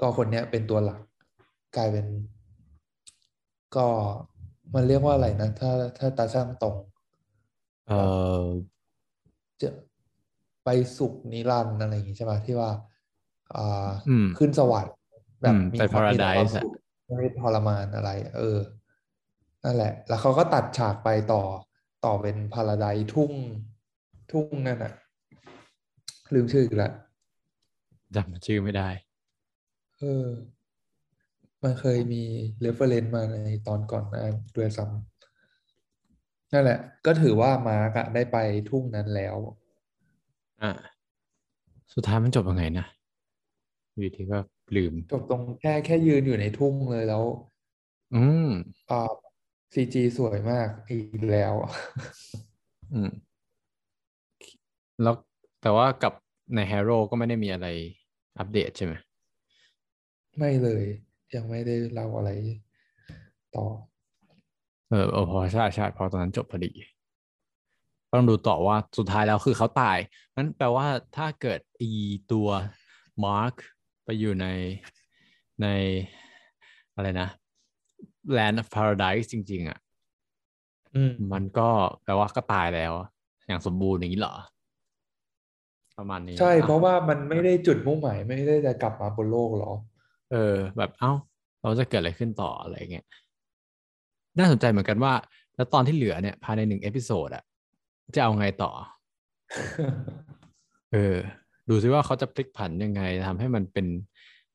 [0.00, 1.00] ก็คนเนี้ยเป็นตัวหลัก
[1.76, 2.06] กลายเป็น
[3.76, 3.86] ก็
[4.74, 6.76] มันเรียกว่าอะไรนะ ถ้าถ้าตาช่างตรง
[7.88, 7.92] เอ
[8.42, 8.44] อ
[9.62, 9.70] จะ
[10.64, 12.70] ไปสุขนิรันดร์อะไรอย่างงี้ใช่ไหมที่ว่า
[13.54, 14.94] อ่าอืมขึ้นสวรรค์
[15.42, 16.72] แบอืบมมีไปความมีแต่ความ paradise อะสุข
[17.06, 18.58] ไม่ได้ทรมานอะไร เออ
[19.64, 21.42] นั่นแหละ แล้วเขาก็ตัดฉากไปต่อ
[22.04, 23.32] ต่อเป็นพาราไดทุ่ง
[24.32, 24.92] ทุ่งนั่นน่ะ
[26.34, 26.92] ลืมชื่ออีกแล้ว
[28.16, 28.88] จำชื่อไม่ได้
[29.98, 30.26] เออ
[31.62, 32.22] มันเคยมี
[32.60, 34.24] reference มาในตอนก่อนหน้า
[34.56, 38.36] ด้วยซ้ำนั่นแหละ ก็ถือว่ามาร์กอะได้ไป
[38.70, 39.36] ทุ่งนั้นแล้ว
[40.60, 40.70] อ่า
[41.94, 42.86] สุดท้ายมันจบยังไงนะ
[43.98, 44.38] อยู่ที่ก็
[44.76, 47.24] ลืม จบตรงแค่แค่ยืนอยู่ในทุ่งเลยแล้ว
[48.14, 48.48] อืม
[48.90, 49.12] อ่า
[49.74, 51.54] ซีจีสวยมากอีกแล้ว
[52.92, 53.10] อืม
[55.02, 55.14] แล้ว
[55.62, 56.12] แต่ว่ากับ
[56.54, 57.66] ใน Hero ก็ไม่ได้มีอะไร
[58.38, 58.94] อัปเดตใช่ไหม
[60.38, 60.84] ไม่เลย
[61.34, 62.30] ยังไม่ได้เล่าอะไร
[63.54, 63.66] ต่อ
[64.90, 66.72] เออเออพอใช่ใช่พอตอนนั้นจบพอดี
[68.12, 69.98] ต้องดูต่อว่าสุดท้ายแล้วคือเขาตาย
[70.36, 71.90] นั้นแปลว่าถ้าเกิดอี
[72.32, 72.48] ตัว
[73.24, 73.79] มาร์คไป
[74.18, 74.46] อยู่ใน
[75.62, 75.66] ใน
[76.94, 77.28] อะไรนะ
[78.36, 79.78] Land of Paradise จริง ๆอะ
[80.94, 81.68] อืมมันก็
[82.04, 82.92] แปลว่าก็ตายแล้ว
[83.46, 84.34] อย่างสมบูรณ์อย่างนี้เหรอ
[85.98, 89.72] ประมาณนี้ ใช่อะเพราะว่ามันไม่ได้จุดมุ่งหมายไม่ได้จะกลับมาบนโลกหรอ
[90.32, 91.12] เออ แบบเอ้า
[91.62, 93.06] เราจะเกิดอะไรขึ้นต่ออะไรเงี้ย
[94.38, 95.12] น่าสนใจเหมือนกันว่า
[95.56, 97.44] แล้วตอนที่เหลือเนี่ย ภายในหนึ่ง episode อะ
[98.14, 98.70] จะเอาไงต่อ
[100.92, 101.18] เออ
[101.70, 103.86] ดูซิว่าเขาจะพลิกผันยังไงทำให้มันเป็น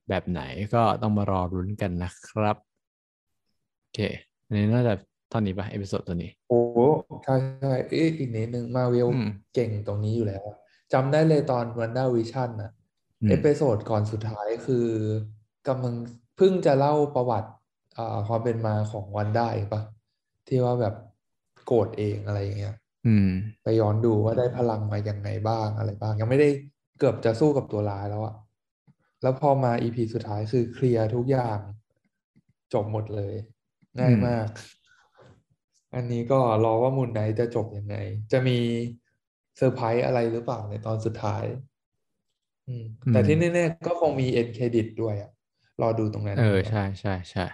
[0.10, 0.42] แบบไหน
[0.76, 2.58] ก็ต้องมารอรุ้นกันนะครับ
[3.82, 4.00] โอเค
[4.46, 4.94] อันนี้น่าจะ
[5.30, 6.60] เท่านี้ปะ episode ตัวนี้ โอ้
[7.24, 10.58] ใช่ใช่เอ๊ะอีกนิดนึงมาเวลอืมเก่งตรงนี้อยู่แล้วอะ
[10.94, 12.72] จำได้เลยตอน WandaVision อะ
[13.22, 14.88] อืม episode ก่อนสุดท้ายคือ
[15.68, 15.96] กำลัง
[16.38, 17.50] เพิ่งจะเล่าประวัติ
[17.98, 19.82] อ่าความเป็นมาของวันด้าเองปะ
[20.48, 20.96] ที่ว่าแบบ
[21.68, 22.76] โกรธเองอะไรอย่างเงี้ย
[23.08, 23.30] อืม
[23.64, 26.50] ไปย้อนดูว่าได้พลังมาอย่างไงบ้างอะไรบ้าง ยังไม่ได้
[27.00, 28.36] เกือบจะสู้กับตัวร้ายแล้วอะ
[29.22, 31.60] แล้วพอมา EP สุดท้ายคือเคลียร์ทุกอย่าง
[32.74, 33.34] จบหมดเลย
[34.00, 34.48] ง่ายอืมมาก
[35.96, 37.96] อันนี้ก็รอว่า Moon Knight จะจบยังไง
[38.32, 38.58] จะมี
[39.58, 41.44] เซอร์ไพรส์อะไรหรือเปล่าในตอนสุดท้าย
[42.68, 45.32] อืม แต่ที่แน่ๆก็คงมี end credit ด้วยอะ
[45.82, 47.46] รอดูตรงนั้น เออดีกว่าใช่ใช่ใช่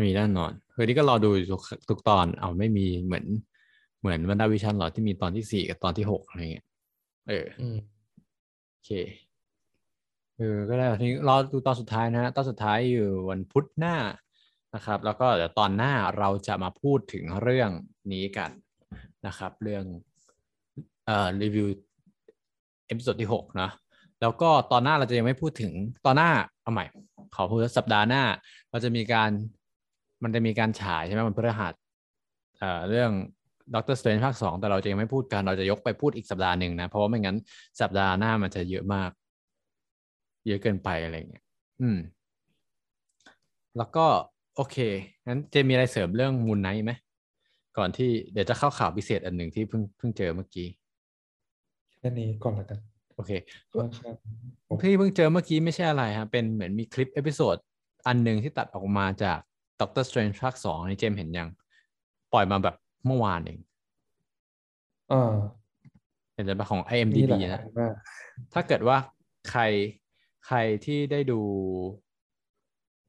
[0.00, 3.26] มีแน่นอนเฮ้ยนี่ก็รอดูอยู่ทุกทุกตอน เอาไม่มีเหมือน
[4.00, 6.66] เหมือน WandaVision หรอที่มีตอนที่สี่กับตอนที่หกอะไรเงี้ย
[7.28, 7.95] เอออืมโอ
[8.86, 8.92] เค
[10.36, 13.96] เออก็ได้ทีนี้รอดูตอนสุดท้ายนะฮะตอนสุดท้ายอยู่วันพุธหน้า
[14.74, 17.70] นะครับ แล้วก็เดี๋ยวตอนหน้าเราจะมาพูดถึงเรื่อง
[18.12, 18.50] นี้กัน
[19.26, 19.84] นะครับ เรื่อง
[21.06, 21.68] เอ่อรีวิว
[22.86, 23.70] episode ที่หกนะ
[24.20, 25.72] แล้วก็ตอนหน้าเราจะยังไม่พูดถึง
[26.06, 26.30] ตอนหน้า
[26.62, 26.84] เอาใหม่
[27.34, 28.22] ขอพูดสัปดาห์หน้า
[28.70, 29.30] เราจะมีการ
[30.22, 31.74] มันจะมีการฉายใช่ไหมมันพฤหัส
[32.58, 33.10] เอ่อเรื่อง
[33.74, 37.36] Doctor Strange ภาคสองแต่เราจะยังไม่พูดกันเราจะยกไปพูดอีกสัปดาห์หนึ่งนะ เพราะว่าไม่งั้น
[37.80, 39.10] สัปดาห์หน้ามันจะเยอะมาก
[40.46, 41.44] เยอะเกินไปอะไรเงี้ย
[41.80, 41.98] อืม
[43.76, 44.06] แล้วก็
[44.56, 44.76] โอเค
[45.26, 46.92] งั้นเจมีอะไรเสริมเรื่อง Moon Knight ไหม
[47.78, 50.68] ก่อนที่เดี๋ยวจะเข้าข่าวพิเศษอันหนึ่งที่เพิ่งเพิ่งเจอเมื่อกี้
[51.98, 52.78] แค่นี้ก่อนละกัน
[53.16, 53.30] โอเค
[53.72, 54.14] ค่อนข้าง
[54.82, 57.56] ที่เพิ่งเจอเมื่อกี้ไม่ใช่อะไรฮะเป็นเหมือนมีคลิป episode
[58.06, 59.38] อันหนึ่งที่ตัดออกมาจาก
[59.80, 61.48] Doctor Strange ภาคสองนี่เจมส์เห็นยัง
[62.32, 62.76] ปล่อยมาแบบ
[63.06, 63.60] เมื่อวานเอง
[65.12, 65.34] อ่า
[66.34, 67.92] เห็นแต่ของมี IMDb หลายอันะนมาก
[68.52, 68.96] ถ้าเกิดว่า
[69.50, 69.62] ใคร
[70.46, 71.40] ใครที่ได้ดู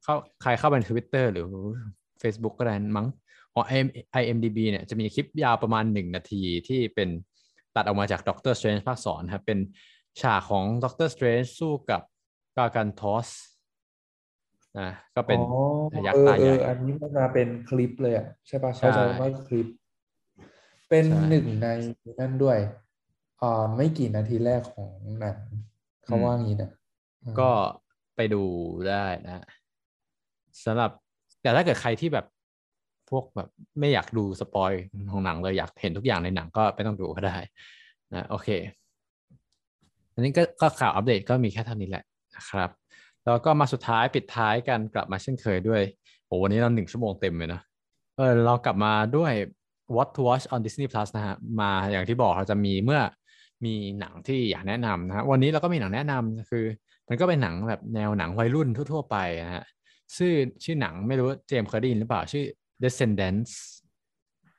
[0.04, 1.46] เข้าใครเข้าไปในทวิตเตอร์หรือ
[2.22, 3.08] Facebook ก็ได้มั้ง
[3.54, 3.64] ของ
[4.22, 7.10] IMDb เนี่ยจะมีคลิปยาวประมาณหนึ่งนาทีที่เป็น
[7.76, 9.60] ตัดออกมาจาก Doctor Strange ภาคสองครับเป็น
[10.22, 12.02] ฉากของ Doctor Strange สู้กับ
[12.58, 13.28] Gargantos
[14.80, 15.60] นะก็เป็นอ๋
[16.02, 19.68] อยักเอษ์อตาเอใหญ่ออันนี้มันมาเป็นคลิปเลยอะใช่ปะใช่เขาใช้คำว่าคลิป
[20.90, 21.68] เป็นใช่หนึ่งใน
[22.20, 22.58] นั่นด้วย
[23.42, 25.38] อ่าไม่กี่นาทีแรกของหนัง
[26.04, 26.72] เขาว่างี้นะ
[27.24, 27.50] อืมก็
[28.16, 28.44] ไปดู
[28.90, 29.46] ได้นะ
[30.66, 30.92] สำหรับ
[31.42, 32.26] แต่ถ้าเกิดใครที่แบบ
[33.10, 34.72] พวกแบบไม่อยากดูสปอย
[35.12, 37.38] ของหนังเลยอยากเห็นทุกอย่างในหนังก็ไม่ต้องดูก็ได้
[38.14, 38.50] นะโอเค
[40.14, 42.04] อันนี้ก็ก็ข่าวอัปเดตก็มีแค่เท่านี้แหละ
[42.36, 42.70] นะครับ
[43.26, 45.82] แล้วก็มาสุดท้ายปิดท้ายกันกลับมาเช่นเคยด้วย
[46.26, 47.62] โอ้วันนี้เราหนึ่งชั่วโมงเต็มเลยนะ
[48.18, 49.34] เออเรากลับมาด้วย
[49.96, 53.02] What to Watch on Disney Plus นะฮะมาอย่างที่บอกเราจะมีเมื่อ
[53.66, 56.66] มีหนังที่อยากแนะนำนะฮะวันนี้เราก็มีหนังแนะนำคือ
[57.10, 59.18] มันก็เป็นหนังแบบแนวหนังวัยรุ่นทั่ว ๆ ไป
[59.48, 59.66] นะฮะ
[60.18, 60.34] ชื่อ
[60.64, 62.44] ชื่อหนังไม่รู้เจมส์เคยได้ยินหรือเปล่าชื่อ
[62.84, 63.52] Descendants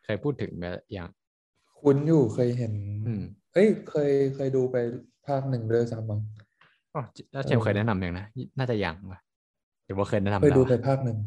[0.04, 1.08] เคยพูดถึงไหมอย่าง
[1.80, 2.72] คุ้นอยู่เคยเห็น
[3.06, 3.22] อืม
[3.52, 4.76] เอ้ยเคยเคยดูไป
[5.26, 6.20] ภาคหนึ่งด้วยซ้ำมั้ง
[6.94, 7.02] อ๋อ
[7.32, 8.26] แล้วเจมส์เออเคยแนะนำยังนะ
[8.58, 9.20] น่าจะยังว่ะ
[9.84, 11.18] หรือว่าเคยแนะนำเคยดูแล้วไปอะภาคหนึ่ง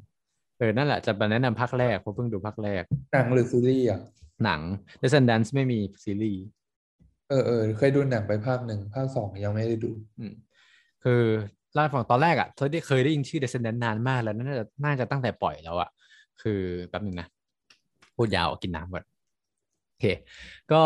[0.62, 2.84] เออนั่นแหละจะมาแนะนำภาคแรกเพราะเพิ่งดูภาคแรก
[3.14, 4.00] หนังหรือซีรีส์อะ
[4.44, 4.62] หนัง
[5.02, 6.44] Descendants ไม่มีซีรีส์
[7.30, 10.34] เออเออเคยดูหนังไปภาคหนึ่งภาคสองยังไม่ได้ดู อืม
[11.04, 11.22] คือ
[11.74, 15.90] เล่าให้ฟังตอนแรกอะเธอได้เคยได้ยินชื่อ Descendant นานมากแล้วน่าจะน่าจะตั้งแต่ปล่อยแล้วอะ
[16.42, 16.60] คือ
[16.90, 17.28] แป๊บนึงนะ
[18.16, 19.04] พูดยาวกินน้ำก่อน
[19.88, 20.06] โอเค
[20.72, 20.82] ก็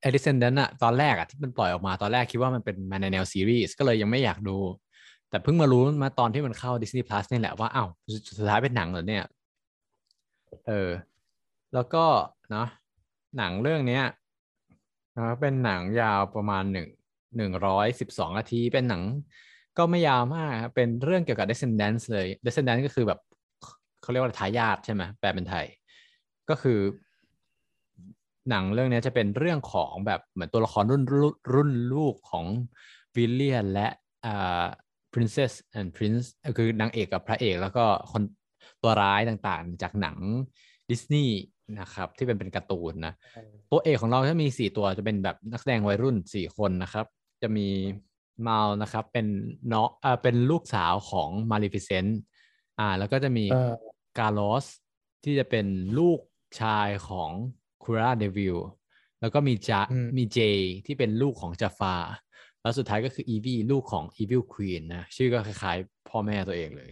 [0.00, 4.56] ไอ้ Descendant อะตอนแรกอะที่มันปล่อยออกมาตอนแรกคิดว่ามันเป็นมาในแนวซีรีส์ก็เลยยังไม่อยากดู
[5.30, 7.88] แต่เพิ่งมารู้มาตอนที่มันเข้า Disney Plus นี่แหละว่าอ้าว
[8.28, 9.24] สุดท้ายเป็นหนังเหรอเนี่ย
[10.66, 10.90] เออ
[11.74, 12.04] แล้วก็
[12.50, 12.66] เนาะ
[13.38, 14.04] หนังเรื่องเนี้ย
[15.16, 16.88] นะเป็นหนังยาวประมาณหนึ่ง
[17.36, 19.02] หนึ่งร้อยสิบสองนาที เป็นหนัง
[19.78, 23.20] ก็ไม่ยาวมากครับเป็นเรื่องเกี่ยวกับ Descendants เลย Descendants ก็คือแบบ
[24.02, 25.66] เขาเรียกว่าทายาทใช่ไหมแปลเป็นไทย
[26.50, 26.78] ก็คือ
[28.50, 32.44] หนังเรื่องนี้จะเป็นเรื่องของแบบเหมือนตัวละครรุ่นรุ่นรุ่นลูกของ
[33.16, 33.88] วิลเลียนและ
[34.26, 34.64] อ่า
[35.12, 38.22] princess and prince คือนางเอกกับพระเอกแล้วก็คน
[38.82, 40.16] ตัวร้ายต่างๆ จากหนัง
[40.90, 41.36] ดิสนีย์
[41.80, 43.14] นะครับที่เป็นเป็นการ์ตูนนะ
[43.70, 47.06] ตัวเอกของเราจะมีสี่ตัวจะเป็นแบบนักแสดงวัยรุ่นสี่คนนะครับ
[47.42, 47.68] จะมี
[48.46, 49.26] Mal นะครับเป็น
[49.72, 52.20] น้องอ่าเป็นลูกสาวของ Maleficent
[52.78, 53.74] อ่า แล้วก็จะมีอ่า
[54.18, 54.66] กา l อส
[55.24, 55.66] ที่จะเป็น
[55.98, 56.18] ลูก
[56.60, 57.30] ชายของ
[57.82, 58.58] Cruella de Vil
[59.20, 60.38] แล้วก็มีจาอืมมีเจ
[60.86, 61.94] ที่เป็นลูกของจาฟา
[62.62, 66.90] แล้วสุดท้ายก็คืออีวีลูกของอีวิลควีนนะ ชื่อก็คล้ายๆพ่อแม่ตัวเองเลย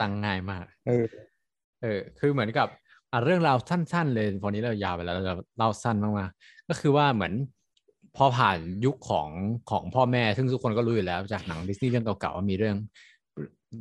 [0.00, 1.04] ตั้งง่ายมาก เออ
[1.82, 2.68] เออ คือเหมือนกับ
[3.12, 7.32] อะเรื่องราวสั้น ๆ เลยพอนี้เรายาวไปแล้วเราจะเล่าสั้นมากๆก็คือว่าเหมือน
[8.16, 9.28] พอผ่านยุคของ
[9.70, 12.76] ของพ่อแม่ ซึ่งทุกคนก็รู้อยู่แล้วจากหนังดิสนีย์เรื่องเก่าๆว่ามีเรื่อง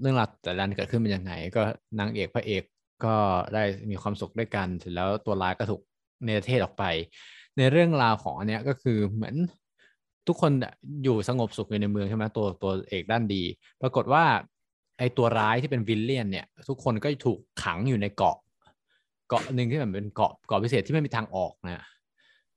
[0.02, 1.62] เรื่องราวแต่ละอันเกิดขึ้นเป็นยังไง ก็
[2.00, 2.64] นางเอกพระเอก
[3.06, 3.16] ก็
[3.54, 5.82] ได้มีความสุขด้วยกันเสร็จแล้วตัวร้ายก็ถูก
[6.26, 6.84] เนรเทศออกไป
[7.58, 9.36] ในเรื่องราวของอันเนี้ยก็คือเหมือน
[10.28, 10.52] ทุกคน
[11.04, 13.44] อยู่สงบสุขอยู่ในเมืองใช่ไหมตัวตัวเอกด้านดี
[13.82, 14.24] ปรากฏว่า
[14.98, 18.38] ไอตัวร้ายที่เป็นวิลเลียนเนี่ย ทุกคนก็ถูกขังอยู่ในเกาะ
[19.30, 21.86] เกาะหนึ่งที่แบบเป็นเกาะเกาะพิเศษที่ไม่มีทางออกนะ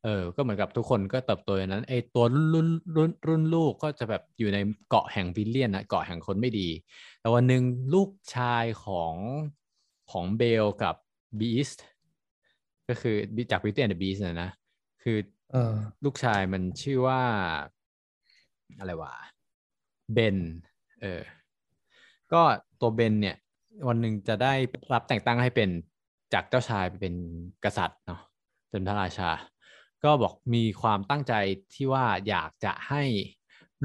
[0.04, 4.58] เออ ก็เหมือนกับทุกคนก็เติบโตอย่างนั้นไอตัวรุ่นรุ่นรุ่นลุนลูกก็จะแบบอยู่ใน
[4.88, 6.68] เกาะแห่งวิลเลียนนะเกาะแห่งคนไม่ดี
[7.20, 7.62] แต่วันหนึ่ง
[7.94, 9.14] ลูกชายของ
[10.10, 10.94] ของเบลกับ
[11.38, 11.70] บีส
[12.88, 13.14] ก็คือ
[13.50, 14.50] จากบิวตี้แอนด์บีสนะนะ
[15.02, 15.16] คือ
[16.04, 17.22] ลูกชายมันชื่อว่า
[18.78, 19.12] อะไรวะ
[20.12, 20.38] เบน
[21.00, 21.22] เออ
[22.32, 22.42] ก็
[22.80, 23.36] ตัวเบนเนี่ย
[23.88, 24.54] วันหนึ่งจะได้
[24.92, 25.68] รับแต่งตั้งให้เป็น
[26.32, 27.14] จากเจ้าชายไปเป็น
[27.64, 28.20] กษัตริย์เนาะ
[28.70, 29.30] เป็นพระราชา
[30.04, 31.34] ก็บอกมีความตั้งใจ
[31.74, 33.02] ที่ว่าอยากจะให้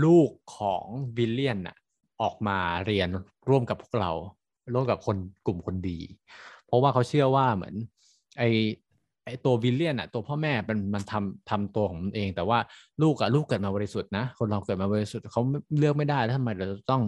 [0.04, 0.86] ลูกของ
[1.18, 1.78] วิลเลียนน่ะ
[2.22, 3.10] ออกมาเรียน
[3.50, 4.12] ร่วมกับพวกเรา
[4.74, 6.00] ร่วมกับคนกลุ่มคนดี
[6.66, 7.76] เพราะว่าเขาเชื่อว่าเหมือน
[8.38, 8.44] ไอ
[9.30, 12.60] ไอตัววิลเลียนอะตัวพ่อแม่มันมันทำทำตัวของมันเอง แต่ว่า
[13.02, 15.42] ลูกอะลูกเกิดมาบริสุทธิ์นะ คนเราเกิดมาบริสุทธิ์เขา
[15.78, 17.02] เลือกไม่ได้แล้วทำไมเราจะต้อง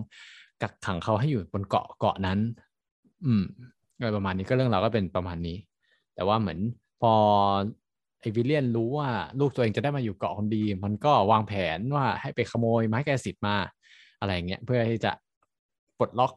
[0.61, 2.39] กักขังเขาให้อยู่บนเกาะเกาะนั้น
[3.25, 3.43] อืม
[3.97, 5.57] อะไรประมาณนี้ก็เรื่องเราก็เป็นประมาณนี้
[6.15, 6.59] แต่ว่าเหมือน
[7.01, 7.13] พอ
[8.19, 9.09] ไอ villain รู้ว่า
[9.39, 13.55] ลูกตัวเองจะได้มาอยู่เกาะคนดี มันก็วางแผนว่าให้ไปขโมยไม้กายสิทธิ์มา
[14.19, 15.11] อะไรเงี้ยเพื่อที่จะ
[15.99, 16.31] ปลดล็อก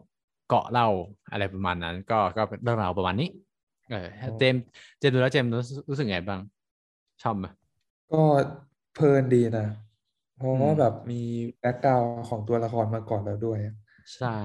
[0.49, 0.87] เกาะเรา
[1.33, 3.29] อะไรประมาณนั้น ก็ก็เป็นเรื่องราวประมาณนี้
[3.91, 4.09] เออ
[4.39, 4.63] เจมส์
[4.99, 6.41] เจมส์ดูแล้วเจมส์รู้สึกรู้สึกไงบ้าง
[7.23, 7.47] ชอบไหม
[8.13, 8.23] ก็
[8.95, 9.67] เพลินดีนะ
[10.37, 11.21] เพราะว่าอืมแบบมี
[11.61, 13.59] background ของตัวละครมาก่อนแล้วด้วย
[14.15, 14.37] ใช่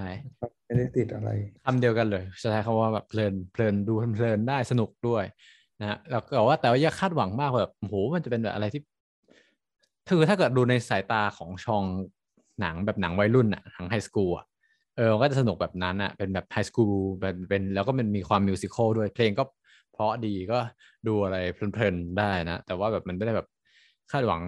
[0.65, 1.29] ไม่ได้ติดอะไร
[1.65, 5.23] คำเดียวกันเลยจะใช้คำว่าแบบเพลินเพลินดูเพลินได้สนุกด้วย
[5.81, 8.81] นะแล้วก็ว่าแต่ว่าอย่าคาดหวังมากแบบโอ้โหมันจะเป็นแบบอะไรที่
[10.09, 11.83] คือถ้าเกิดดูในสายตาของชอง
[12.59, 14.45] หนังแบบหนังวัยรุ่นอะหนัง high school อะ
[14.99, 19.43] เออมันก็จะสนุกแบบนั้นอะเป็นแบบ high school เป็นเป็นแล้วก็มันมีความ musical ด้วยเพลงก็
[19.93, 20.59] เพราะดีก็
[21.07, 23.47] ดูอะไรเพลินๆได้นะ แต่ว่าแบบมันไม่ได้แบบ
[24.11, 24.43] คาดหวัง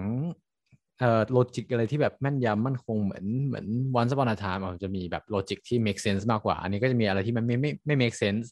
[1.00, 3.66] เอ่อ logic อะไรที่แบบแม่นยำมั่นคงเหมือนเหมือน
[3.98, 8.46] once upon a time อะมันจะมีแบบ logic ที่ make sense มากกว่า อันนี้ก็จะมีอะไรที่มันไม่ไม่ไม่ make sense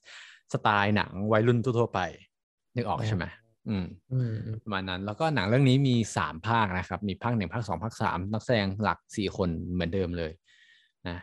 [0.52, 2.00] สไตล์หนังวัยรุ่นทั่วๆไป
[2.74, 3.24] นึกออกอ๋อใช่ไหม
[3.68, 10.32] อืมอืมอืมประมาณนั้นแล้วก็หนังเรื่องนี้มีสามภาคนะครับ มีภาคหนึ่งภาคสองภาคสามนักแสดงหลักสี่คนเหมือนเดิมเลย
[11.08, 11.16] นะ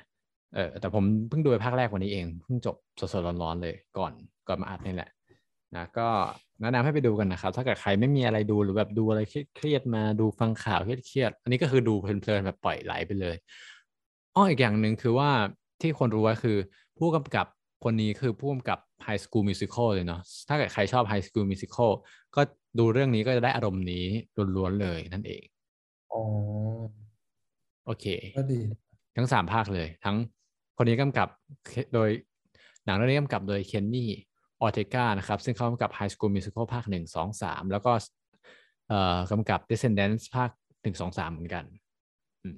[0.56, 4.14] เออแต่ผมเพิ่งดูไปภาคแรกวันนี้เองเพิ่งจบสดๆร้อนๆเลยก่อน
[4.48, 5.10] ก่อนมาอัดนี่แหละ
[5.76, 6.08] นะก็
[6.62, 9.22] แนะนำให้ไปดูกันนะครับ ถ้าเกิดใครไม่มีอะไรดูหรือแบบดูอะไร
[9.56, 13.36] เครียดๆมาดูฟังข่าวเครียดๆอันนี้ก็คือดูเพลินๆแบบปล่อยไหลไปเลย
[14.36, 15.30] อ้ออีกอย่างหนึ่งคือว่า
[15.82, 16.58] ที่คนรู้ไว้คือ
[17.00, 17.46] ผู้กำกับ
[17.84, 21.92] คนนี้คือผู้กำกับ High School Musical เลยเนาะถ้าเกิดใครชอบ High School Musical
[22.36, 22.42] ก็
[22.80, 24.06] ดูเรื่องนี้ก็จะได้อารมณ์นี้
[24.56, 25.44] ล้วนๆเลยนั่นเอง
[26.14, 26.22] อ๋อ
[27.86, 28.06] โอเค
[28.38, 28.60] ก็ดี
[29.18, 30.18] ทั้งสามภาคเลย ทั้ง
[30.78, 31.28] คนนี้กำกับ
[31.94, 32.10] โดย
[32.86, 34.10] หนังเรื่องนี้กำกับโดยเคนนี่
[34.62, 37.92] ออเทกานะครับซึ่งเขากำกับ High School Musical ภาคหนึ่งสองสามแล้วก็
[38.88, 40.50] เอ่อกำกับ Descendants ภาค
[40.82, 41.66] หนึ่งสองสามเหมือนกัน
[42.44, 42.58] อืม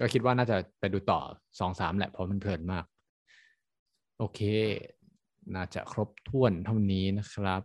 [0.00, 1.20] ก็คิดว่าน่าจะไปดูต่อ
[1.60, 2.84] สองสามแหละเพราะมันเพลินมาก
[4.18, 4.40] โอเค
[5.54, 7.62] น่าจะครบถ้วนเท่านี้นะครับ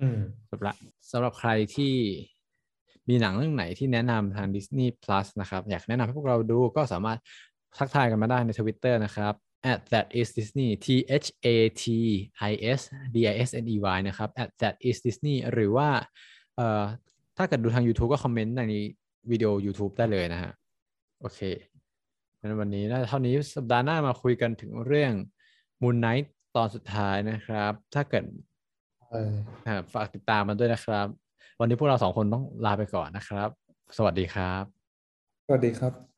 [0.00, 0.20] อืม
[0.50, 0.76] สำหรับ
[1.10, 1.94] สำหรับใครที่
[3.08, 7.18] มีหนังเรื่องไหนที่แนะนำทาง Disney Plus นะครับ อยากแนะนำให้พวกเราดูก็สามารถ
[7.76, 9.34] ทักทายกันมาได้ใน Twitter นะครับ
[9.72, 10.86] at that is Disney t
[11.22, 11.84] h a t
[12.50, 12.80] i s
[13.14, 15.88] d i s n e y นะครับ at that is Disney หรือว่า
[16.56, 16.84] เอ่อ
[17.36, 18.62] ถ้าเกิดดูทาง YouTube ก็คอมเมนต์ใน
[19.30, 20.52] วิดีโอ YouTube ได้เลยนะฮะ
[21.20, 21.40] โอเค
[22.40, 25.12] งั้นวันนี้น่าจะเท่านี้สัปดาห์หน้ามาคุยกันถึงเรื่อง
[25.82, 28.24] Moon Knight ตอนสุดท้ายนะครับ ถ้าเกิด
[29.10, 29.32] เออ
[29.66, 31.06] อ่าฝากติดตามมันด้วยนะครับ
[31.60, 33.48] วันนี้พวกเราสองคนต้องลาไปก่อนนะครับ
[33.96, 34.64] สวัสดีครับ
[35.46, 36.17] สวัสดีครับ